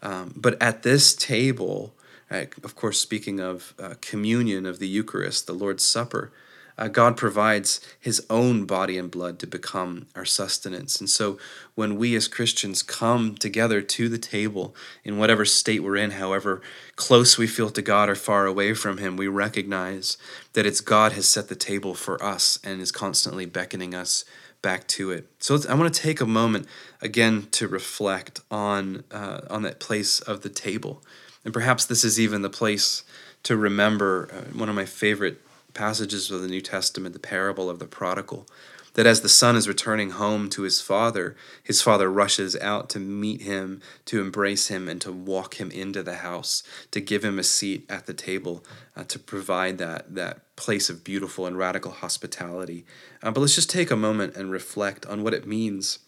Um, 0.01 0.33
but 0.33 0.59
at 0.61 0.83
this 0.83 1.13
table, 1.13 1.93
uh, 2.31 2.45
of 2.63 2.77
course, 2.77 3.01
speaking 3.01 3.41
of 3.41 3.73
uh, 3.77 3.95
communion 3.99 4.65
of 4.65 4.79
the 4.79 4.87
Eucharist, 4.87 5.45
the 5.45 5.53
Lord's 5.53 5.83
Supper, 5.83 6.31
uh, 6.79 6.87
God 6.87 7.17
provides 7.17 7.81
his 7.99 8.25
own 8.29 8.65
body 8.65 8.97
and 8.97 9.11
blood 9.11 9.37
to 9.39 9.47
become 9.47 10.07
our 10.15 10.23
sustenance. 10.23 10.99
And 10.99 11.09
so 11.09 11.37
when 11.75 11.97
we 11.97 12.15
as 12.15 12.29
Christians 12.29 12.81
come 12.81 13.35
together 13.35 13.81
to 13.81 14.07
the 14.07 14.17
table 14.17 14.73
in 15.03 15.17
whatever 15.17 15.43
state 15.43 15.83
we're 15.83 15.97
in, 15.97 16.11
however 16.11 16.61
close 16.95 17.37
we 17.37 17.47
feel 17.47 17.69
to 17.69 17.81
God 17.81 18.09
or 18.09 18.15
far 18.15 18.45
away 18.45 18.73
from 18.73 18.97
him, 18.97 19.17
we 19.17 19.27
recognize 19.27 20.17
that 20.53 20.65
it's 20.65 20.79
God 20.79 21.11
has 21.11 21.27
set 21.27 21.49
the 21.49 21.55
table 21.55 21.93
for 21.93 22.23
us 22.23 22.57
and 22.63 22.81
is 22.81 22.93
constantly 22.93 23.45
beckoning 23.45 23.93
us 23.93 24.23
back 24.61 24.87
to 24.87 25.11
it. 25.11 25.27
So 25.39 25.59
I 25.67 25.73
want 25.73 25.93
to 25.93 26.01
take 26.01 26.21
a 26.21 26.25
moment 26.25 26.65
again 27.01 27.47
to 27.51 27.67
reflect 27.67 28.39
on 28.49 29.03
uh, 29.11 29.41
on 29.49 29.63
that 29.63 29.79
place 29.79 30.21
of 30.21 30.41
the 30.41 30.49
table. 30.49 31.03
And 31.43 31.53
perhaps 31.53 31.85
this 31.85 32.03
is 32.03 32.19
even 32.19 32.41
the 32.41 32.49
place 32.49 33.03
to 33.43 33.55
remember 33.55 34.29
uh, 34.31 34.57
one 34.57 34.69
of 34.69 34.75
my 34.75 34.85
favorite 34.85 35.41
passages 35.73 36.31
of 36.31 36.41
the 36.41 36.47
New 36.47 36.61
Testament, 36.61 37.13
the 37.13 37.19
parable 37.19 37.69
of 37.69 37.79
the 37.79 37.85
prodigal, 37.85 38.47
that 38.93 39.05
as 39.05 39.21
the 39.21 39.29
son 39.29 39.55
is 39.55 39.67
returning 39.67 40.11
home 40.11 40.49
to 40.49 40.63
his 40.63 40.81
father, 40.81 41.35
his 41.63 41.81
father 41.81 42.11
rushes 42.11 42.55
out 42.57 42.89
to 42.89 42.99
meet 42.99 43.41
him, 43.41 43.81
to 44.05 44.19
embrace 44.19 44.67
him, 44.67 44.89
and 44.89 44.99
to 45.01 45.11
walk 45.11 45.55
him 45.55 45.71
into 45.71 46.03
the 46.03 46.15
house, 46.15 46.63
to 46.91 46.99
give 46.99 47.23
him 47.23 47.39
a 47.39 47.43
seat 47.43 47.85
at 47.89 48.07
the 48.07 48.13
table, 48.13 48.63
uh, 48.95 49.03
to 49.05 49.19
provide 49.19 49.77
that, 49.77 50.15
that 50.15 50.55
place 50.55 50.89
of 50.89 51.03
beautiful 51.03 51.45
and 51.45 51.57
radical 51.57 51.91
hospitality. 51.91 52.85
Uh, 53.21 53.31
but 53.31 53.41
let's 53.41 53.55
just 53.55 53.69
take 53.69 53.91
a 53.91 53.95
moment 53.95 54.35
and 54.35 54.51
reflect 54.51 55.05
on 55.05 55.23
what 55.23 55.33
it 55.33 55.47
means 55.47 55.99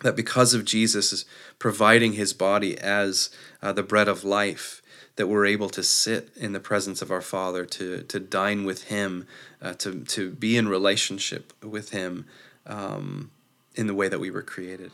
that 0.00 0.16
because 0.16 0.54
of 0.54 0.64
Jesus 0.64 1.24
providing 1.58 2.12
his 2.12 2.32
body 2.32 2.78
as 2.78 3.30
uh, 3.62 3.72
the 3.72 3.82
bread 3.82 4.06
of 4.06 4.22
life, 4.22 4.82
that 5.16 5.28
we're 5.28 5.46
able 5.46 5.68
to 5.70 5.82
sit 5.82 6.30
in 6.36 6.52
the 6.52 6.60
presence 6.60 7.00
of 7.00 7.10
our 7.10 7.20
Father, 7.20 7.64
to, 7.64 8.02
to 8.02 8.18
dine 8.18 8.64
with 8.64 8.84
Him, 8.84 9.26
uh, 9.62 9.74
to, 9.74 10.00
to 10.04 10.30
be 10.30 10.56
in 10.56 10.68
relationship 10.68 11.52
with 11.62 11.90
Him 11.90 12.26
um, 12.66 13.30
in 13.74 13.86
the 13.86 13.94
way 13.94 14.08
that 14.08 14.18
we 14.18 14.30
were 14.30 14.42
created. 14.42 14.90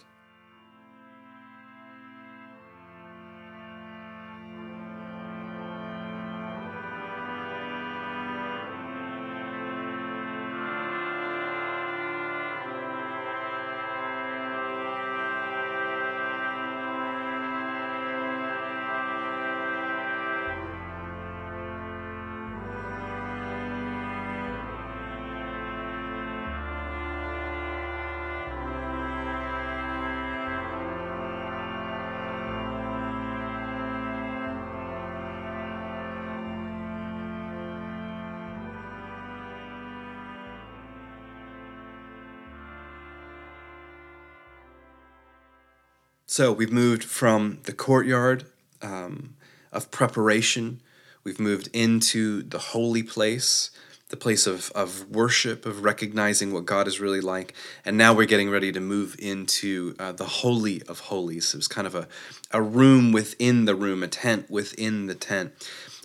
So 46.33 46.53
we've 46.53 46.71
moved 46.71 47.03
from 47.03 47.59
the 47.65 47.73
courtyard 47.73 48.45
um, 48.83 49.35
of 49.73 49.91
preparation, 49.91 50.81
we've 51.25 51.41
moved 51.41 51.69
into 51.73 52.45
the 52.45 52.59
holy 52.59 53.03
place, 53.03 53.73
the 54.11 54.17
place 54.17 54.47
of, 54.47 54.71
of 54.71 55.11
worship, 55.11 55.67
of 55.67 55.83
recognizing 55.83 56.53
what 56.53 56.67
God 56.67 56.87
is 56.87 57.01
really 57.01 57.21
like. 57.21 57.53
And 57.85 57.99
now 57.99 58.15
we're 58.15 58.29
getting 58.29 58.49
ready 58.49 58.71
to 58.71 58.79
move 58.79 59.17
into 59.19 59.97
uh, 59.99 60.13
the 60.13 60.25
Holy 60.25 60.83
of 60.83 61.01
Holies. 61.01 61.53
It 61.53 61.57
was 61.57 61.67
kind 61.67 61.89
of 61.89 61.97
a, 61.97 62.07
a 62.53 62.63
room 62.63 63.11
within 63.11 63.65
the 63.65 63.75
room, 63.75 64.05
a 64.05 64.09
tent 64.09 64.49
within 64.49 65.09
the 65.09 65.17
tent. 65.17 65.53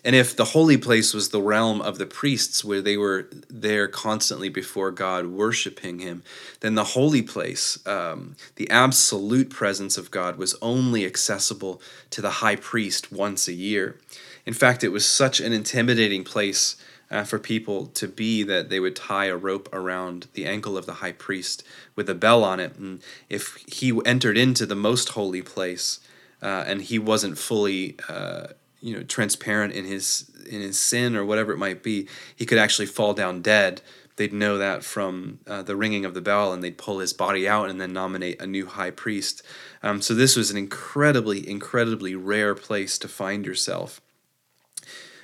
And 0.06 0.16
if 0.16 0.36
the 0.36 0.46
holy 0.46 0.78
place 0.78 1.16
was 1.16 1.30
the 1.30 1.42
realm 1.42 1.82
of 1.82 1.98
the 1.98 2.06
priests, 2.06 2.64
where 2.64 2.80
they 2.80 2.96
were 2.96 3.28
there 3.50 3.88
constantly 3.88 4.50
before 4.50 4.92
God, 4.92 5.26
worshiping 5.26 5.98
Him, 5.98 6.22
then 6.60 6.76
the 6.76 6.84
holy 6.84 7.24
place, 7.24 7.80
um, 7.88 8.36
the 8.56 8.70
absolute 8.70 9.50
presence 9.50 9.98
of 9.98 10.12
God, 10.12 10.38
was 10.38 10.56
only 10.62 11.08
accessible 11.08 11.82
to 12.12 12.22
the 12.22 12.30
high 12.30 12.56
priest 12.56 13.12
once 13.12 13.48
a 13.48 13.54
year. 13.54 14.00
In 14.46 14.54
fact, 14.54 14.84
it 14.84 14.90
was 14.90 15.08
such 15.08 15.40
an 15.40 15.52
intimidating 15.52 16.24
place 16.24 16.76
uh, 17.10 17.24
for 17.24 17.40
people 17.40 17.88
to 17.88 18.08
be 18.08 18.44
that 18.44 18.70
they 18.70 18.80
would 18.80 18.96
tie 18.96 19.26
a 19.26 19.36
rope 19.36 19.68
around 19.74 20.28
the 20.34 20.46
ankle 20.46 20.78
of 20.78 20.86
the 20.86 20.96
high 20.96 21.14
priest 21.14 21.64
with 21.96 22.08
a 22.12 22.16
bell 22.16 22.44
on 22.44 22.60
it. 22.60 22.76
And 22.76 23.02
if 23.28 23.56
he 23.68 23.92
entered 24.06 24.38
into 24.38 24.68
the 24.68 24.76
most 24.76 25.10
holy 25.10 25.42
place 25.42 26.00
uh, 26.44 26.64
and 26.68 26.84
he 26.84 27.00
wasn't 27.00 27.40
fully 27.40 27.96
uh, 28.08 28.48
you 28.82 28.96
know 28.96 29.04
transparent 29.04 29.74
in 29.74 29.86
his 29.86 30.30
in 30.50 30.62
his 30.62 30.80
sin 30.80 31.16
or 31.16 31.26
whatever 31.26 31.52
it 31.52 31.58
might 31.58 31.84
be, 31.84 32.08
he 32.36 32.46
could 32.46 32.58
actually 32.58 32.86
fall 32.86 33.14
down 33.14 33.42
dead. 33.42 33.82
They'd 34.18 34.32
know 34.32 34.58
that 34.58 34.84
from 34.84 35.40
uh, 35.46 35.64
the 35.64 35.76
ringing 35.76 36.06
of 36.06 36.14
the 36.14 36.22
bell, 36.22 36.54
and 36.54 36.64
they'd 36.64 36.78
pull 36.78 37.00
his 37.00 37.12
body 37.12 37.50
out 37.50 37.70
and 37.70 37.82
then 37.82 37.92
nominate 37.92 38.42
a 38.42 38.48
new 38.48 38.66
high 38.66 38.92
priest. 38.92 39.44
Um, 39.84 40.02
so 40.02 40.14
this 40.14 40.38
was 40.38 40.52
an 40.52 40.58
incredibly, 40.58 41.48
incredibly 41.48 42.16
rare 42.16 42.56
place 42.56 42.98
to 43.00 43.10
find 43.10 43.46
yourself. 43.46 44.00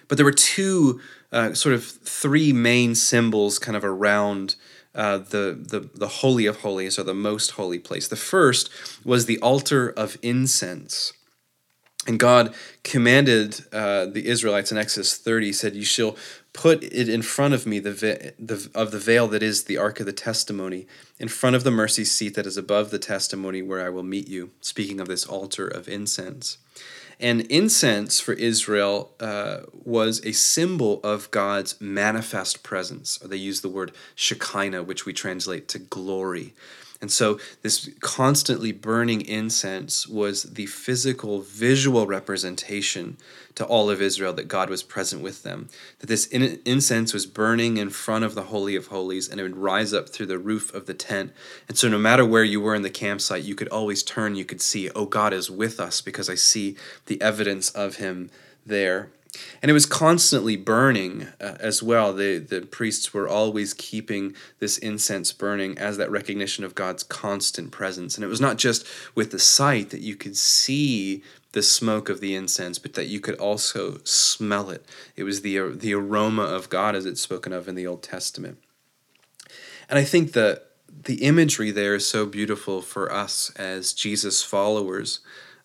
But 0.10 0.18
there 0.18 0.26
were 0.26 0.34
two, 0.34 1.00
uh, 1.32 1.54
sort 1.54 1.74
of 1.74 1.86
three 1.86 2.52
main 2.52 2.96
symbols, 2.96 3.60
kind 3.60 3.78
of 3.78 3.86
around. 3.86 4.56
Uh, 4.94 5.20
the, 5.20 5.58
the 5.58 5.90
the 5.96 6.10
holy 6.10 6.46
of 6.46 6.58
holies 6.58 7.00
or 7.00 7.04
the 7.04 7.14
most 7.14 7.52
holy 7.52 7.80
place. 7.80 8.10
The 8.10 8.18
first 8.18 8.70
was 9.06 9.26
the 9.26 9.40
altar 9.40 9.88
of 9.88 10.18
incense. 10.22 11.14
And 12.08 12.20
God 12.20 12.56
commanded 12.84 13.64
uh, 13.72 14.06
the 14.06 14.26
Israelites 14.26 14.72
in 14.72 14.78
Exodus 14.78 15.16
30, 15.18 15.54
said, 15.54 15.76
You 15.76 15.86
shall 15.86 16.16
put 16.52 16.84
it 16.84 17.08
in 17.08 17.22
front 17.22 17.54
of 17.54 17.68
me 17.68 17.78
the, 17.78 17.92
ve- 17.92 18.32
the, 18.40 18.70
of 18.74 18.92
the 18.92 18.98
veil 18.98 19.28
that 19.28 19.44
is 19.44 19.66
the 19.66 19.78
ark 19.78 20.00
of 20.00 20.08
the 20.08 20.14
testimony, 20.14 20.88
in 21.20 21.28
front 21.28 21.56
of 21.56 21.64
the 21.64 21.70
mercy 21.70 22.04
seat 22.04 22.34
that 22.34 22.48
is 22.48 22.58
above 22.58 22.90
the 22.90 22.98
testimony 22.98 23.62
where 23.62 23.86
I 23.86 23.90
will 23.90 24.04
meet 24.04 24.28
you. 24.28 24.50
Speaking 24.62 25.00
of 25.00 25.08
this 25.08 25.26
altar 25.26 25.68
of 25.68 25.88
incense. 25.88 26.58
And 27.20 27.42
incense 27.42 28.20
for 28.20 28.34
Israel 28.34 29.12
uh, 29.20 29.60
was 29.72 30.26
a 30.26 30.32
symbol 30.32 31.00
of 31.04 31.30
God's 31.30 31.80
manifest 31.80 32.64
presence. 32.64 33.20
Or 33.24 33.28
they 33.28 33.38
use 33.38 33.62
the 33.62 33.70
word 33.70 33.92
Shekinah, 34.16 34.82
which 34.82 35.06
we 35.06 35.14
translate 35.14 35.68
to 35.68 35.78
glory. 35.78 36.56
And 37.02 37.12
so, 37.12 37.40
this 37.64 37.90
constantly 38.00 38.72
burning 38.72 39.22
incense 39.22 40.08
was 40.08 40.44
the 40.44 40.68
physical, 40.68 41.42
visual 41.42 42.06
representation 42.06 43.18
to 43.56 43.66
all 43.66 43.90
of 43.90 44.02
Israel 44.02 44.34
that 44.34 44.48
God 44.48 44.70
was 44.70 44.84
present 44.84 45.24
with 45.24 45.42
them. 45.42 45.68
That 46.00 46.08
this 46.08 46.28
incense 46.28 47.12
was 47.12 47.26
burning 47.26 47.78
in 47.78 47.90
front 47.90 48.24
of 48.24 48.36
the 48.36 48.44
Holy 48.44 48.76
of 48.76 48.88
Holies 48.88 49.28
and 49.28 49.40
it 49.40 49.44
would 49.44 49.58
rise 49.58 49.94
up 49.94 50.10
through 50.10 50.28
the 50.28 50.38
roof 50.38 50.74
of 50.76 50.86
the 50.86 50.94
tent. 50.94 51.34
And 51.68 51.76
so, 51.76 51.90
no 51.90 51.98
matter 51.98 52.24
where 52.24 52.44
you 52.44 52.62
were 52.62 52.76
in 52.76 52.84
the 52.84 52.90
campsite, 52.92 53.44
you 53.44 53.56
could 53.56 53.70
always 53.70 54.04
turn, 54.04 54.36
you 54.36 54.46
could 54.46 54.62
see, 54.62 54.92
oh, 54.92 55.06
God 55.06 55.34
is 55.34 55.50
with 55.50 55.80
us 55.80 56.02
because 56.02 56.30
I 56.30 56.36
see 56.36 56.78
the 57.08 57.20
evidence 57.20 57.72
of 57.72 57.96
Him 57.96 58.30
there. 58.64 59.10
And 59.62 59.70
it 59.70 59.74
was 59.74 59.86
constantly 59.86 60.58
burning 60.58 61.28
uh, 61.40 61.56
as 61.60 61.82
well. 61.82 62.14
The, 62.14 62.38
the 62.38 62.62
priests 62.62 63.14
were 63.14 63.30
always 63.30 63.74
keeping 63.74 64.36
this 64.60 64.78
incense 64.78 65.32
burning 65.32 65.78
as 65.78 65.98
that 65.98 66.12
recognition 66.12 66.64
of 66.66 66.76
God's 66.76 67.04
constant 67.04 67.72
presence. 67.72 68.16
And 68.18 68.26
it 68.26 68.28
was 68.28 68.42
not 68.42 68.58
just 68.58 68.86
with 69.16 69.32
the 69.32 69.40
sight 69.40 69.90
that 69.92 70.02
you 70.02 70.16
could 70.16 70.36
see 70.36 71.24
the 71.54 71.62
smoke 71.62 72.10
of 72.10 72.20
the 72.20 72.36
incense, 72.36 72.78
but 72.80 72.94
that 72.94 73.08
you 73.08 73.20
could 73.20 73.36
also 73.36 74.00
smell 74.04 74.70
it. 74.70 74.86
It 75.16 75.24
was 75.24 75.42
the, 75.42 75.70
the 75.70 75.94
aroma 75.94 76.44
of 76.44 76.70
God 76.70 76.96
as 76.96 77.06
it's 77.06 77.22
spoken 77.22 77.54
of 77.54 77.68
in 77.68 77.76
the 77.76 77.88
Old 77.88 78.04
Testament. 78.04 78.58
And 79.90 79.98
I 79.98 80.04
think 80.04 80.34
that 80.34 80.68
the 81.04 81.24
imagery 81.24 81.72
there 81.72 81.96
is 81.96 82.08
so 82.08 82.26
beautiful 82.26 82.82
for 82.82 83.12
us 83.12 83.52
as 83.56 83.94
Jesus 83.94 84.44
followers 84.44 85.20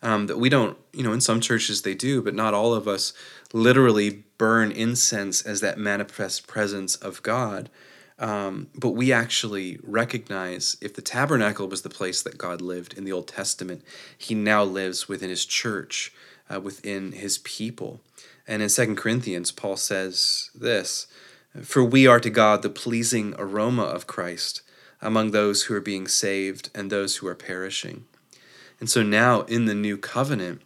um, 0.07 0.29
that 0.29 0.39
we 0.39 0.49
don't, 0.49 0.79
you 0.93 1.03
know, 1.03 1.13
in 1.13 1.21
some 1.21 1.41
churches 1.41 1.83
they 1.83 1.95
do, 1.95 2.23
but 2.23 2.33
not 2.33 2.55
all 2.55 2.73
of 2.73 2.87
us 2.87 3.13
literally 3.53 4.23
burn 4.39 4.71
incense 4.71 5.43
as 5.43 5.61
that 5.61 5.79
manifest 5.79 6.47
presence 6.47 6.95
of 6.95 7.21
God. 7.25 7.69
Um, 8.21 8.69
but 8.73 8.91
we 8.91 9.13
actually 9.13 9.81
recognize 9.83 10.77
if 10.81 10.95
the 10.95 11.03
tabernacle 11.03 11.67
was 11.67 11.83
the 11.83 11.91
place 11.91 12.23
that 12.23 12.39
God 12.39 12.61
lived 12.61 12.97
in 12.97 13.03
the 13.03 13.11
Old 13.11 13.27
Testament, 13.27 13.83
He 14.17 14.33
now 14.37 14.63
lives 14.63 15.09
within 15.09 15.29
His 15.29 15.45
church, 15.45 16.15
uh, 16.49 16.61
within 16.61 17.11
His 17.11 17.39
people. 17.39 18.01
And 18.47 18.63
in 18.63 18.69
Second 18.69 18.95
Corinthians, 18.95 19.51
Paul 19.51 19.77
says 19.77 20.53
this 20.55 21.09
For 21.65 21.83
we 21.83 22.07
are 22.07 22.21
to 22.21 22.31
God 22.31 22.63
the 22.63 22.71
pleasing 22.71 23.35
aroma 23.39 23.83
of 23.83 24.07
Christ 24.07 24.63
among 25.03 25.33
those 25.33 25.65
who 25.65 25.75
are 25.75 25.81
being 25.81 26.07
saved 26.07 26.71
and 26.77 26.91
those 26.91 27.17
who 27.17 27.27
are 27.27 27.35
perishing. 27.35 28.05
And 28.81 28.91
so 28.91 29.03
now 29.03 29.43
in 29.43 29.65
the 29.65 29.75
new 29.75 29.97
covenant, 29.97 30.63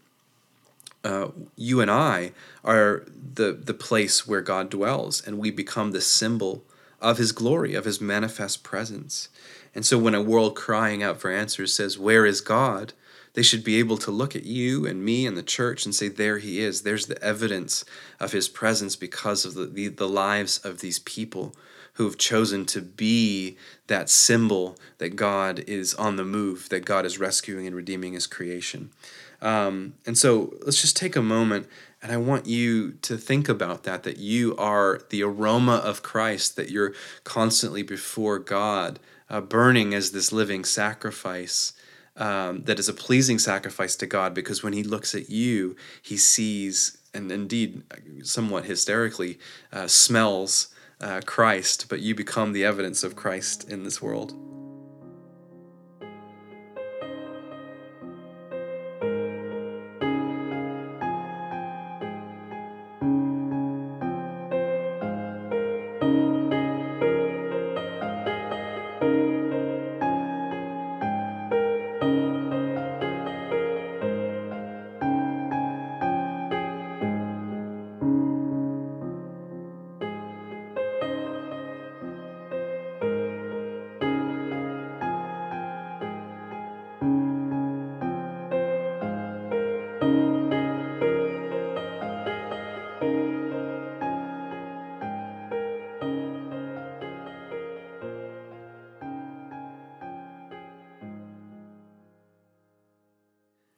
uh, 1.04 1.28
you 1.56 1.80
and 1.80 1.90
I 1.90 2.32
are 2.64 3.04
the, 3.34 3.52
the 3.52 3.74
place 3.74 4.26
where 4.26 4.42
God 4.42 4.68
dwells, 4.68 5.26
and 5.26 5.38
we 5.38 5.50
become 5.50 5.92
the 5.92 6.00
symbol 6.00 6.64
of 7.00 7.18
his 7.18 7.32
glory, 7.32 7.74
of 7.74 7.86
his 7.86 8.00
manifest 8.00 8.62
presence. 8.62 9.28
And 9.74 9.86
so 9.86 9.98
when 9.98 10.14
a 10.14 10.22
world 10.22 10.56
crying 10.56 11.02
out 11.02 11.20
for 11.20 11.30
answers 11.30 11.74
says, 11.74 11.98
Where 11.98 12.26
is 12.26 12.40
God? 12.40 12.92
they 13.34 13.42
should 13.42 13.62
be 13.62 13.76
able 13.76 13.96
to 13.98 14.10
look 14.10 14.34
at 14.34 14.44
you 14.44 14.86
and 14.86 15.04
me 15.04 15.26
and 15.26 15.36
the 15.36 15.42
church 15.42 15.84
and 15.84 15.94
say, 15.94 16.08
There 16.08 16.38
he 16.38 16.60
is. 16.60 16.82
There's 16.82 17.06
the 17.06 17.22
evidence 17.22 17.84
of 18.18 18.32
his 18.32 18.48
presence 18.48 18.96
because 18.96 19.44
of 19.44 19.54
the, 19.54 19.66
the, 19.66 19.88
the 19.88 20.08
lives 20.08 20.58
of 20.58 20.80
these 20.80 20.98
people 21.00 21.54
who 22.00 22.06
have 22.06 22.16
chosen 22.16 22.64
to 22.64 22.80
be 22.80 23.58
that 23.88 24.08
symbol 24.08 24.74
that 24.96 25.16
God 25.16 25.58
is 25.66 25.92
on 25.96 26.16
the 26.16 26.24
move, 26.24 26.70
that 26.70 26.86
God 26.86 27.04
is 27.04 27.18
rescuing 27.18 27.66
and 27.66 27.76
redeeming 27.76 28.14
his 28.14 28.26
creation. 28.26 28.88
Um, 29.42 29.92
and 30.06 30.16
so 30.16 30.54
let's 30.62 30.80
just 30.80 30.96
take 30.96 31.14
a 31.14 31.20
moment 31.20 31.68
and 32.02 32.10
I 32.10 32.16
want 32.16 32.46
you 32.46 32.92
to 33.02 33.18
think 33.18 33.50
about 33.50 33.82
that, 33.82 34.04
that 34.04 34.16
you 34.16 34.56
are 34.56 35.02
the 35.10 35.22
aroma 35.22 35.74
of 35.74 36.02
Christ, 36.02 36.56
that 36.56 36.70
you're 36.70 36.94
constantly 37.24 37.82
before 37.82 38.38
God, 38.38 38.98
uh, 39.28 39.42
burning 39.42 39.92
as 39.92 40.12
this 40.12 40.32
living 40.32 40.64
sacrifice. 40.64 41.74
Um, 42.16 42.62
that 42.62 42.78
is 42.78 42.88
a 42.88 42.94
pleasing 42.94 43.38
sacrifice 43.38 43.94
to 43.96 44.06
God 44.06 44.32
because 44.32 44.62
when 44.62 44.72
He 44.72 44.82
looks 44.82 45.14
at 45.14 45.28
you, 45.28 45.76
He 46.00 46.16
sees, 46.16 46.96
and 47.12 47.30
indeed, 47.30 47.82
somewhat 48.22 48.64
hysterically, 48.64 49.38
uh, 49.70 49.86
smells 49.86 50.68
uh, 51.00 51.20
Christ, 51.24 51.86
but 51.88 52.00
you 52.00 52.14
become 52.14 52.52
the 52.52 52.64
evidence 52.64 53.02
of 53.02 53.16
Christ 53.16 53.68
in 53.70 53.84
this 53.84 54.02
world. 54.02 54.34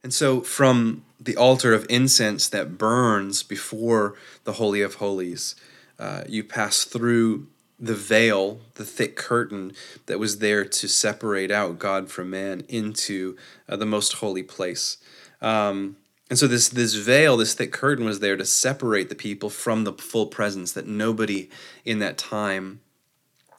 And 0.03 0.13
so, 0.13 0.41
from 0.41 1.05
the 1.21 1.37
altar 1.37 1.73
of 1.73 1.87
incense 1.89 2.49
that 2.49 2.77
burns 2.77 3.43
before 3.43 4.17
the 4.45 4.55
Holy 4.55 4.83
of 4.83 4.97
Holies, 4.97 5.55
uh, 5.99 6.25
you 6.29 6.43
pass 6.43 6.85
through 6.85 7.47
the 7.79 7.95
veil, 7.95 8.61
the 8.75 8.85
thick 8.85 9.17
curtain 9.17 9.73
that 10.07 10.19
was 10.19 10.39
there 10.39 10.65
to 10.65 10.89
separate 10.89 11.51
out 11.51 11.79
God 11.79 12.11
from 12.11 12.31
man 12.31 12.65
into 12.69 13.37
uh, 13.69 13.77
the 13.77 13.87
most 13.87 14.15
holy 14.15 14.43
place. 14.43 14.99
Um, 15.41 15.97
and 16.31 16.39
so 16.39 16.47
this 16.47 16.69
this 16.69 16.95
veil, 16.95 17.37
this 17.37 17.55
thick 17.55 17.73
curtain, 17.73 18.05
was 18.05 18.21
there 18.21 18.37
to 18.37 18.45
separate 18.45 19.09
the 19.09 19.15
people 19.15 19.51
from 19.51 19.85
the 19.85 19.93
full 19.93 20.27
presence 20.27 20.73
that 20.73 20.87
nobody 20.87 21.51
in 21.85 21.99
that 21.99 22.17
time 22.17 22.81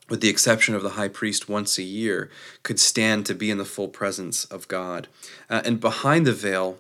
with 0.10 0.22
the 0.22 0.30
exception 0.30 0.76
of 0.76 0.84
the 0.84 0.92
high 0.92 1.08
priest 1.08 1.48
once 1.48 1.78
a 1.78 1.84
year, 1.84 2.30
could 2.62 2.80
stand 2.80 3.26
to 3.26 3.34
be 3.34 3.50
in 3.50 3.58
the 3.58 3.66
full 3.66 3.88
presence 3.88 4.46
of 4.46 4.68
God. 4.68 5.08
Uh, 5.50 5.62
and 5.63 5.80
behind 5.80 6.26
the 6.26 6.34
veil, 6.34 6.78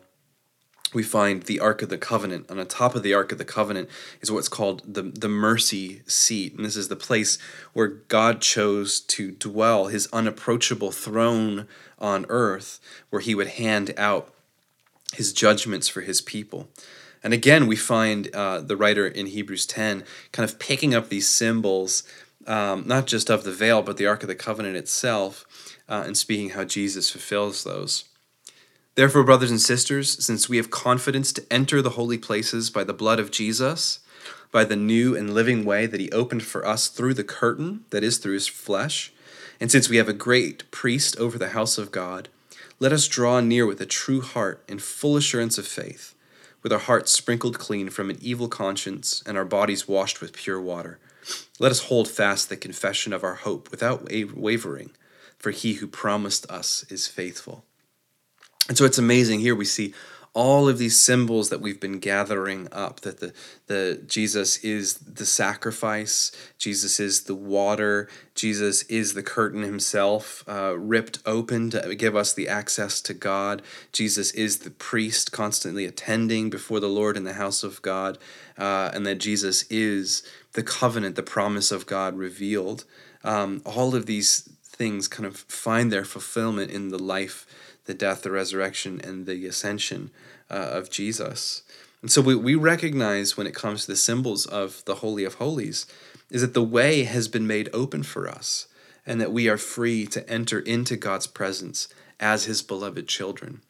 we 0.93 1.03
find 1.03 1.43
the 1.43 1.59
Ark 1.59 1.81
of 1.81 1.89
the 1.89 1.97
Covenant. 1.97 2.49
On 2.49 2.57
the 2.57 2.65
top 2.65 2.95
of 2.95 3.03
the 3.03 3.13
Ark 3.13 3.31
of 3.31 3.37
the 3.37 3.45
Covenant 3.45 3.89
is 4.21 4.31
what's 4.31 4.49
called 4.49 4.81
the, 4.93 5.01
the 5.01 5.29
mercy 5.29 6.01
seat. 6.05 6.53
And 6.55 6.65
this 6.65 6.75
is 6.75 6.87
the 6.87 6.95
place 6.95 7.37
where 7.73 7.87
God 7.87 8.41
chose 8.41 8.99
to 9.01 9.31
dwell, 9.31 9.87
his 9.87 10.07
unapproachable 10.13 10.91
throne 10.91 11.67
on 11.99 12.25
earth, 12.29 12.79
where 13.09 13.21
he 13.21 13.33
would 13.33 13.47
hand 13.47 13.93
out 13.97 14.33
his 15.13 15.33
judgments 15.33 15.87
for 15.87 16.01
his 16.01 16.21
people. 16.21 16.69
And 17.23 17.33
again, 17.33 17.67
we 17.67 17.77
find 17.77 18.33
uh, 18.35 18.59
the 18.59 18.75
writer 18.75 19.07
in 19.07 19.27
Hebrews 19.27 19.65
10 19.65 20.03
kind 20.33 20.49
of 20.49 20.59
picking 20.59 20.93
up 20.93 21.07
these 21.07 21.27
symbols 21.27 22.03
um, 22.47 22.83
not 22.85 23.07
just 23.07 23.29
of 23.29 23.43
the 23.43 23.51
veil, 23.51 23.81
but 23.81 23.97
the 23.97 24.07
Ark 24.07 24.23
of 24.23 24.27
the 24.27 24.35
Covenant 24.35 24.75
itself, 24.75 25.45
uh, 25.87 26.03
and 26.05 26.17
speaking 26.17 26.51
how 26.51 26.63
Jesus 26.63 27.09
fulfills 27.09 27.63
those. 27.63 28.05
Therefore, 28.95 29.23
brothers 29.23 29.51
and 29.51 29.61
sisters, 29.61 30.23
since 30.23 30.47
we 30.47 30.57
have 30.57 30.69
confidence 30.69 31.33
to 31.33 31.45
enter 31.51 31.81
the 31.81 31.91
holy 31.91 32.17
places 32.17 32.69
by 32.69 32.83
the 32.83 32.93
blood 32.93 33.19
of 33.19 33.31
Jesus, 33.31 33.99
by 34.51 34.63
the 34.63 34.75
new 34.75 35.15
and 35.15 35.33
living 35.33 35.65
way 35.65 35.87
that 35.87 35.99
he 35.99 36.11
opened 36.11 36.43
for 36.43 36.65
us 36.65 36.87
through 36.87 37.15
the 37.15 37.23
curtain 37.23 37.85
that 37.89 38.03
is 38.03 38.19
through 38.19 38.35
his 38.35 38.47
flesh, 38.47 39.11
and 39.59 39.71
since 39.71 39.89
we 39.89 39.97
have 39.97 40.09
a 40.09 40.13
great 40.13 40.69
priest 40.69 41.17
over 41.17 41.39
the 41.39 41.49
house 41.49 41.77
of 41.77 41.91
God, 41.91 42.29
let 42.79 42.93
us 42.93 43.07
draw 43.07 43.39
near 43.39 43.65
with 43.65 43.81
a 43.81 43.85
true 43.85 44.21
heart 44.21 44.63
and 44.69 44.81
full 44.81 45.17
assurance 45.17 45.57
of 45.57 45.65
faith, 45.65 46.13
with 46.61 46.71
our 46.71 46.79
hearts 46.79 47.11
sprinkled 47.11 47.57
clean 47.57 47.89
from 47.89 48.09
an 48.09 48.17
evil 48.21 48.47
conscience 48.47 49.23
and 49.25 49.37
our 49.37 49.45
bodies 49.45 49.87
washed 49.87 50.21
with 50.21 50.33
pure 50.33 50.61
water. 50.61 50.99
Let 51.59 51.71
us 51.71 51.85
hold 51.85 52.07
fast 52.07 52.49
the 52.49 52.57
confession 52.57 53.13
of 53.13 53.23
our 53.23 53.35
hope 53.35 53.71
without 53.71 54.09
wavering, 54.11 54.91
for 55.37 55.51
he 55.51 55.73
who 55.73 55.87
promised 55.87 56.49
us 56.49 56.85
is 56.89 57.07
faithful. 57.07 57.65
And 58.67 58.77
so 58.77 58.85
it's 58.85 58.97
amazing. 58.97 59.41
Here 59.41 59.55
we 59.55 59.65
see 59.65 59.93
all 60.33 60.67
of 60.67 60.79
these 60.79 60.99
symbols 60.99 61.49
that 61.49 61.61
we've 61.61 61.79
been 61.79 61.99
gathering 61.99 62.67
up 62.71 63.01
that 63.01 63.19
the, 63.19 63.31
the 63.67 64.01
jesus 64.07 64.57
is 64.57 64.95
the 64.95 65.25
sacrifice 65.25 66.31
jesus 66.57 66.99
is 66.99 67.23
the 67.23 67.35
water 67.35 68.09
jesus 68.33 68.81
is 68.83 69.13
the 69.13 69.21
curtain 69.21 69.61
himself 69.61 70.43
uh, 70.47 70.75
ripped 70.77 71.19
open 71.25 71.69
to 71.69 71.95
give 71.95 72.15
us 72.15 72.33
the 72.33 72.47
access 72.47 72.99
to 73.01 73.13
god. 73.13 73.61
Jesus 73.91 74.31
is 74.31 74.59
the 74.59 74.71
priest 74.71 75.31
constantly 75.31 75.85
attending 75.85 76.49
before 76.49 76.79
the 76.79 76.89
lord 76.89 77.15
in 77.15 77.23
the 77.23 77.33
house 77.33 77.63
of 77.63 77.81
god. 77.81 78.17
Uh, 78.57 78.89
and 78.93 79.05
that 79.05 79.19
jesus 79.19 79.63
is 79.69 80.23
the 80.53 80.63
covenant 80.63 81.15
the 81.15 81.23
promise 81.23 81.71
of 81.71 81.85
god 81.85 82.17
revealed 82.17 82.85
um, 83.23 83.61
all 83.65 83.95
of 83.95 84.05
these 84.05 84.41
things 84.63 85.07
kind 85.07 85.25
of 85.25 85.37
find 85.37 85.91
their 85.91 86.03
fulfillment 86.03 86.71
in 86.71 86.89
the 86.89 86.99
life 86.99 87.45
the 87.85 87.93
death, 87.93 88.21
the 88.21 88.31
resurrection, 88.31 89.01
and 89.03 89.25
the 89.25 89.45
ascension 89.45 90.11
uh, 90.49 90.53
of 90.53 90.89
Jesus. 90.89 91.63
And 92.01 92.11
so 92.11 92.21
we, 92.21 92.35
we 92.35 92.55
recognize 92.55 93.37
when 93.37 93.47
it 93.47 93.55
comes 93.55 93.81
to 93.81 93.91
the 93.91 93.97
symbols 93.97 94.45
of 94.45 94.83
the 94.85 94.95
Holy 94.95 95.23
of 95.23 95.35
Holies 95.35 95.85
is 96.29 96.41
that 96.41 96.53
the 96.53 96.63
way 96.63 97.03
has 97.03 97.27
been 97.27 97.47
made 97.47 97.69
open 97.73 98.03
for 98.03 98.27
us 98.27 98.67
and 99.05 99.19
that 99.19 99.33
we 99.33 99.49
are 99.49 99.57
free 99.57 100.05
to 100.07 100.27
enter 100.29 100.59
into 100.59 100.95
God's 100.95 101.27
presence 101.27 101.87
as 102.19 102.45
his 102.45 102.61
beloved 102.61 103.07
children. 103.07 103.61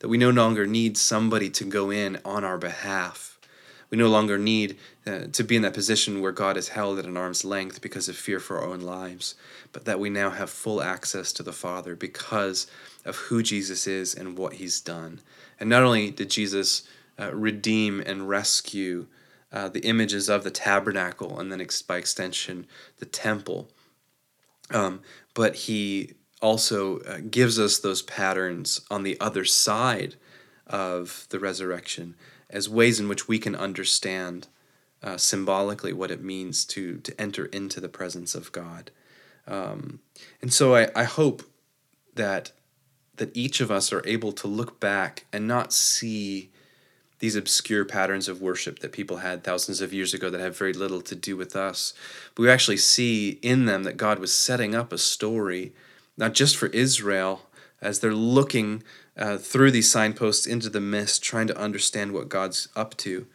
That 0.00 0.08
we 0.08 0.18
no 0.18 0.30
longer 0.30 0.66
need 0.66 0.98
somebody 0.98 1.48
to 1.50 1.64
go 1.64 1.90
in 1.90 2.18
on 2.24 2.44
our 2.44 2.58
behalf. 2.58 3.31
We 3.92 3.98
no 3.98 4.08
longer 4.08 4.38
need 4.38 4.78
uh, 5.06 5.26
to 5.32 5.44
be 5.44 5.54
in 5.54 5.62
that 5.62 5.74
position 5.74 6.22
where 6.22 6.32
God 6.32 6.56
is 6.56 6.70
held 6.70 6.98
at 6.98 7.04
an 7.04 7.18
arm's 7.18 7.44
length 7.44 7.82
because 7.82 8.08
of 8.08 8.16
fear 8.16 8.40
for 8.40 8.58
our 8.58 8.64
own 8.64 8.80
lives, 8.80 9.34
but 9.70 9.84
that 9.84 10.00
we 10.00 10.08
now 10.08 10.30
have 10.30 10.48
full 10.48 10.82
access 10.82 11.30
to 11.34 11.42
the 11.42 11.52
Father 11.52 11.94
because 11.94 12.66
of 13.04 13.16
who 13.16 13.42
Jesus 13.42 13.86
is 13.86 14.14
and 14.14 14.38
what 14.38 14.54
he's 14.54 14.80
done. 14.80 15.20
And 15.60 15.68
not 15.68 15.82
only 15.82 16.10
did 16.10 16.30
Jesus 16.30 16.84
uh, 17.20 17.34
redeem 17.34 18.00
and 18.00 18.30
rescue 18.30 19.08
uh, 19.52 19.68
the 19.68 19.84
images 19.86 20.30
of 20.30 20.42
the 20.42 20.50
tabernacle 20.50 21.38
and 21.38 21.52
then 21.52 21.60
ex- 21.60 21.82
by 21.82 21.98
extension 21.98 22.66
the 22.96 23.04
temple, 23.04 23.68
um, 24.70 25.02
but 25.34 25.54
he 25.54 26.12
also 26.40 27.00
uh, 27.00 27.18
gives 27.30 27.58
us 27.58 27.78
those 27.78 28.00
patterns 28.00 28.80
on 28.90 29.02
the 29.02 29.20
other 29.20 29.44
side 29.44 30.14
of 30.66 31.26
the 31.28 31.38
resurrection 31.38 32.14
as 32.52 32.68
ways 32.68 33.00
in 33.00 33.08
which 33.08 33.28
we 33.28 33.38
can 33.38 33.56
understand 33.56 34.48
uh, 35.02 35.16
symbolically 35.16 35.92
what 35.92 36.10
it 36.10 36.22
means 36.22 36.64
to, 36.64 36.98
to 36.98 37.20
enter 37.20 37.46
into 37.46 37.80
the 37.80 37.88
presence 37.88 38.34
of 38.34 38.52
God. 38.52 38.90
Um, 39.46 40.00
and 40.40 40.52
so 40.52 40.74
I, 40.76 40.88
I 40.94 41.04
hope 41.04 41.42
that 42.14 42.52
that 43.16 43.36
each 43.36 43.60
of 43.60 43.70
us 43.70 43.92
are 43.92 44.06
able 44.06 44.32
to 44.32 44.48
look 44.48 44.80
back 44.80 45.26
and 45.32 45.46
not 45.46 45.72
see 45.72 46.50
these 47.18 47.36
obscure 47.36 47.84
patterns 47.84 48.26
of 48.26 48.42
worship 48.42 48.80
that 48.80 48.90
people 48.90 49.18
had 49.18 49.44
thousands 49.44 49.80
of 49.80 49.92
years 49.92 50.12
ago 50.12 50.28
that 50.30 50.40
have 50.40 50.58
very 50.58 50.72
little 50.72 51.00
to 51.02 51.14
do 51.14 51.36
with 51.36 51.54
us. 51.54 51.94
But 52.34 52.42
we 52.42 52.50
actually 52.50 52.78
see 52.78 53.38
in 53.42 53.66
them 53.66 53.84
that 53.84 53.96
God 53.96 54.18
was 54.18 54.34
setting 54.34 54.74
up 54.74 54.92
a 54.92 54.98
story, 54.98 55.72
not 56.16 56.32
just 56.32 56.56
for 56.56 56.66
Israel, 56.68 57.42
as 57.80 58.00
they're 58.00 58.14
looking 58.14 58.82
uh, 59.16 59.36
through 59.36 59.70
these 59.70 59.90
signposts 59.90 60.46
into 60.46 60.70
the 60.70 60.80
mist, 60.80 61.22
trying 61.22 61.46
to 61.46 61.58
understand 61.58 62.12
what 62.12 62.28
God's 62.28 62.68
up 62.74 62.96
to, 62.98 63.26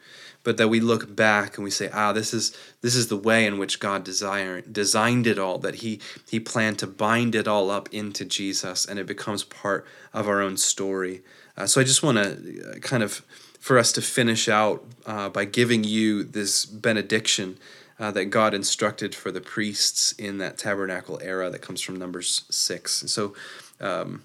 but 0.42 0.56
that 0.56 0.68
we 0.68 0.80
look 0.80 1.14
back 1.14 1.56
and 1.56 1.64
we 1.64 1.70
say, 1.70 1.90
ah, 1.92 2.12
this 2.12 2.32
is 2.32 2.56
this 2.80 2.94
is 2.94 3.08
the 3.08 3.16
way 3.16 3.46
in 3.46 3.58
which 3.58 3.80
God 3.80 4.02
desire, 4.04 4.60
designed 4.60 5.26
it 5.26 5.38
all. 5.38 5.58
That 5.58 5.76
He 5.76 6.00
He 6.28 6.40
planned 6.40 6.78
to 6.80 6.86
bind 6.86 7.34
it 7.34 7.46
all 7.46 7.70
up 7.70 7.88
into 7.92 8.24
Jesus, 8.24 8.86
and 8.86 8.98
it 8.98 9.06
becomes 9.06 9.44
part 9.44 9.86
of 10.12 10.26
our 10.26 10.40
own 10.40 10.56
story. 10.56 11.22
Uh, 11.56 11.66
so 11.66 11.80
I 11.80 11.84
just 11.84 12.02
want 12.02 12.18
to 12.18 12.72
uh, 12.72 12.78
kind 12.78 13.02
of 13.02 13.22
for 13.60 13.78
us 13.78 13.92
to 13.92 14.02
finish 14.02 14.48
out 14.48 14.84
uh, 15.06 15.28
by 15.28 15.44
giving 15.44 15.84
you 15.84 16.24
this 16.24 16.64
benediction. 16.66 17.58
Uh, 18.00 18.12
that 18.12 18.26
God 18.26 18.54
instructed 18.54 19.12
for 19.12 19.32
the 19.32 19.40
priests 19.40 20.12
in 20.12 20.38
that 20.38 20.56
tabernacle 20.56 21.18
era 21.20 21.50
that 21.50 21.62
comes 21.62 21.80
from 21.80 21.96
Numbers 21.96 22.44
6. 22.48 23.00
And 23.02 23.10
so, 23.10 23.34
um, 23.80 24.22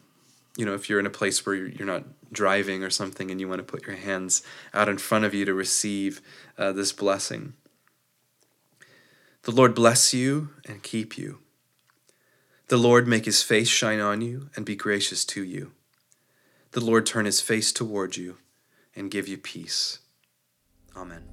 you 0.58 0.66
know, 0.66 0.74
if 0.74 0.90
you're 0.90 1.00
in 1.00 1.06
a 1.06 1.12
place 1.12 1.46
where 1.46 1.56
you're 1.56 1.88
not 1.88 2.04
driving 2.32 2.84
or 2.84 2.90
something 2.90 3.32
and 3.32 3.40
you 3.40 3.48
want 3.48 3.60
to 3.60 3.64
put 3.64 3.88
your 3.88 3.96
hands 3.96 4.44
out 4.74 4.90
in 4.90 4.98
front 4.98 5.26
of 5.26 5.34
you 5.34 5.46
to 5.46 5.54
receive 5.54 6.22
uh, 6.58 6.72
this 6.72 6.92
blessing. 6.92 7.54
The 9.44 9.52
Lord 9.52 9.76
bless 9.76 10.14
you 10.14 10.50
and 10.68 10.84
keep 10.84 11.18
you. 11.18 11.40
The 12.68 12.78
Lord 12.78 13.08
make 13.08 13.26
his 13.26 13.44
face 13.44 13.68
shine 13.68 14.00
on 14.00 14.22
you 14.22 14.50
and 14.56 14.66
be 14.66 14.76
gracious 14.76 15.26
to 15.26 15.44
you. 15.44 15.74
The 16.72 16.82
Lord 16.82 17.06
turn 17.06 17.26
his 17.26 17.42
face 17.42 17.72
toward 17.72 18.18
you 18.18 18.38
and 18.96 19.12
give 19.12 19.28
you 19.28 19.38
peace. 19.38 20.00
Amen. 20.96 21.33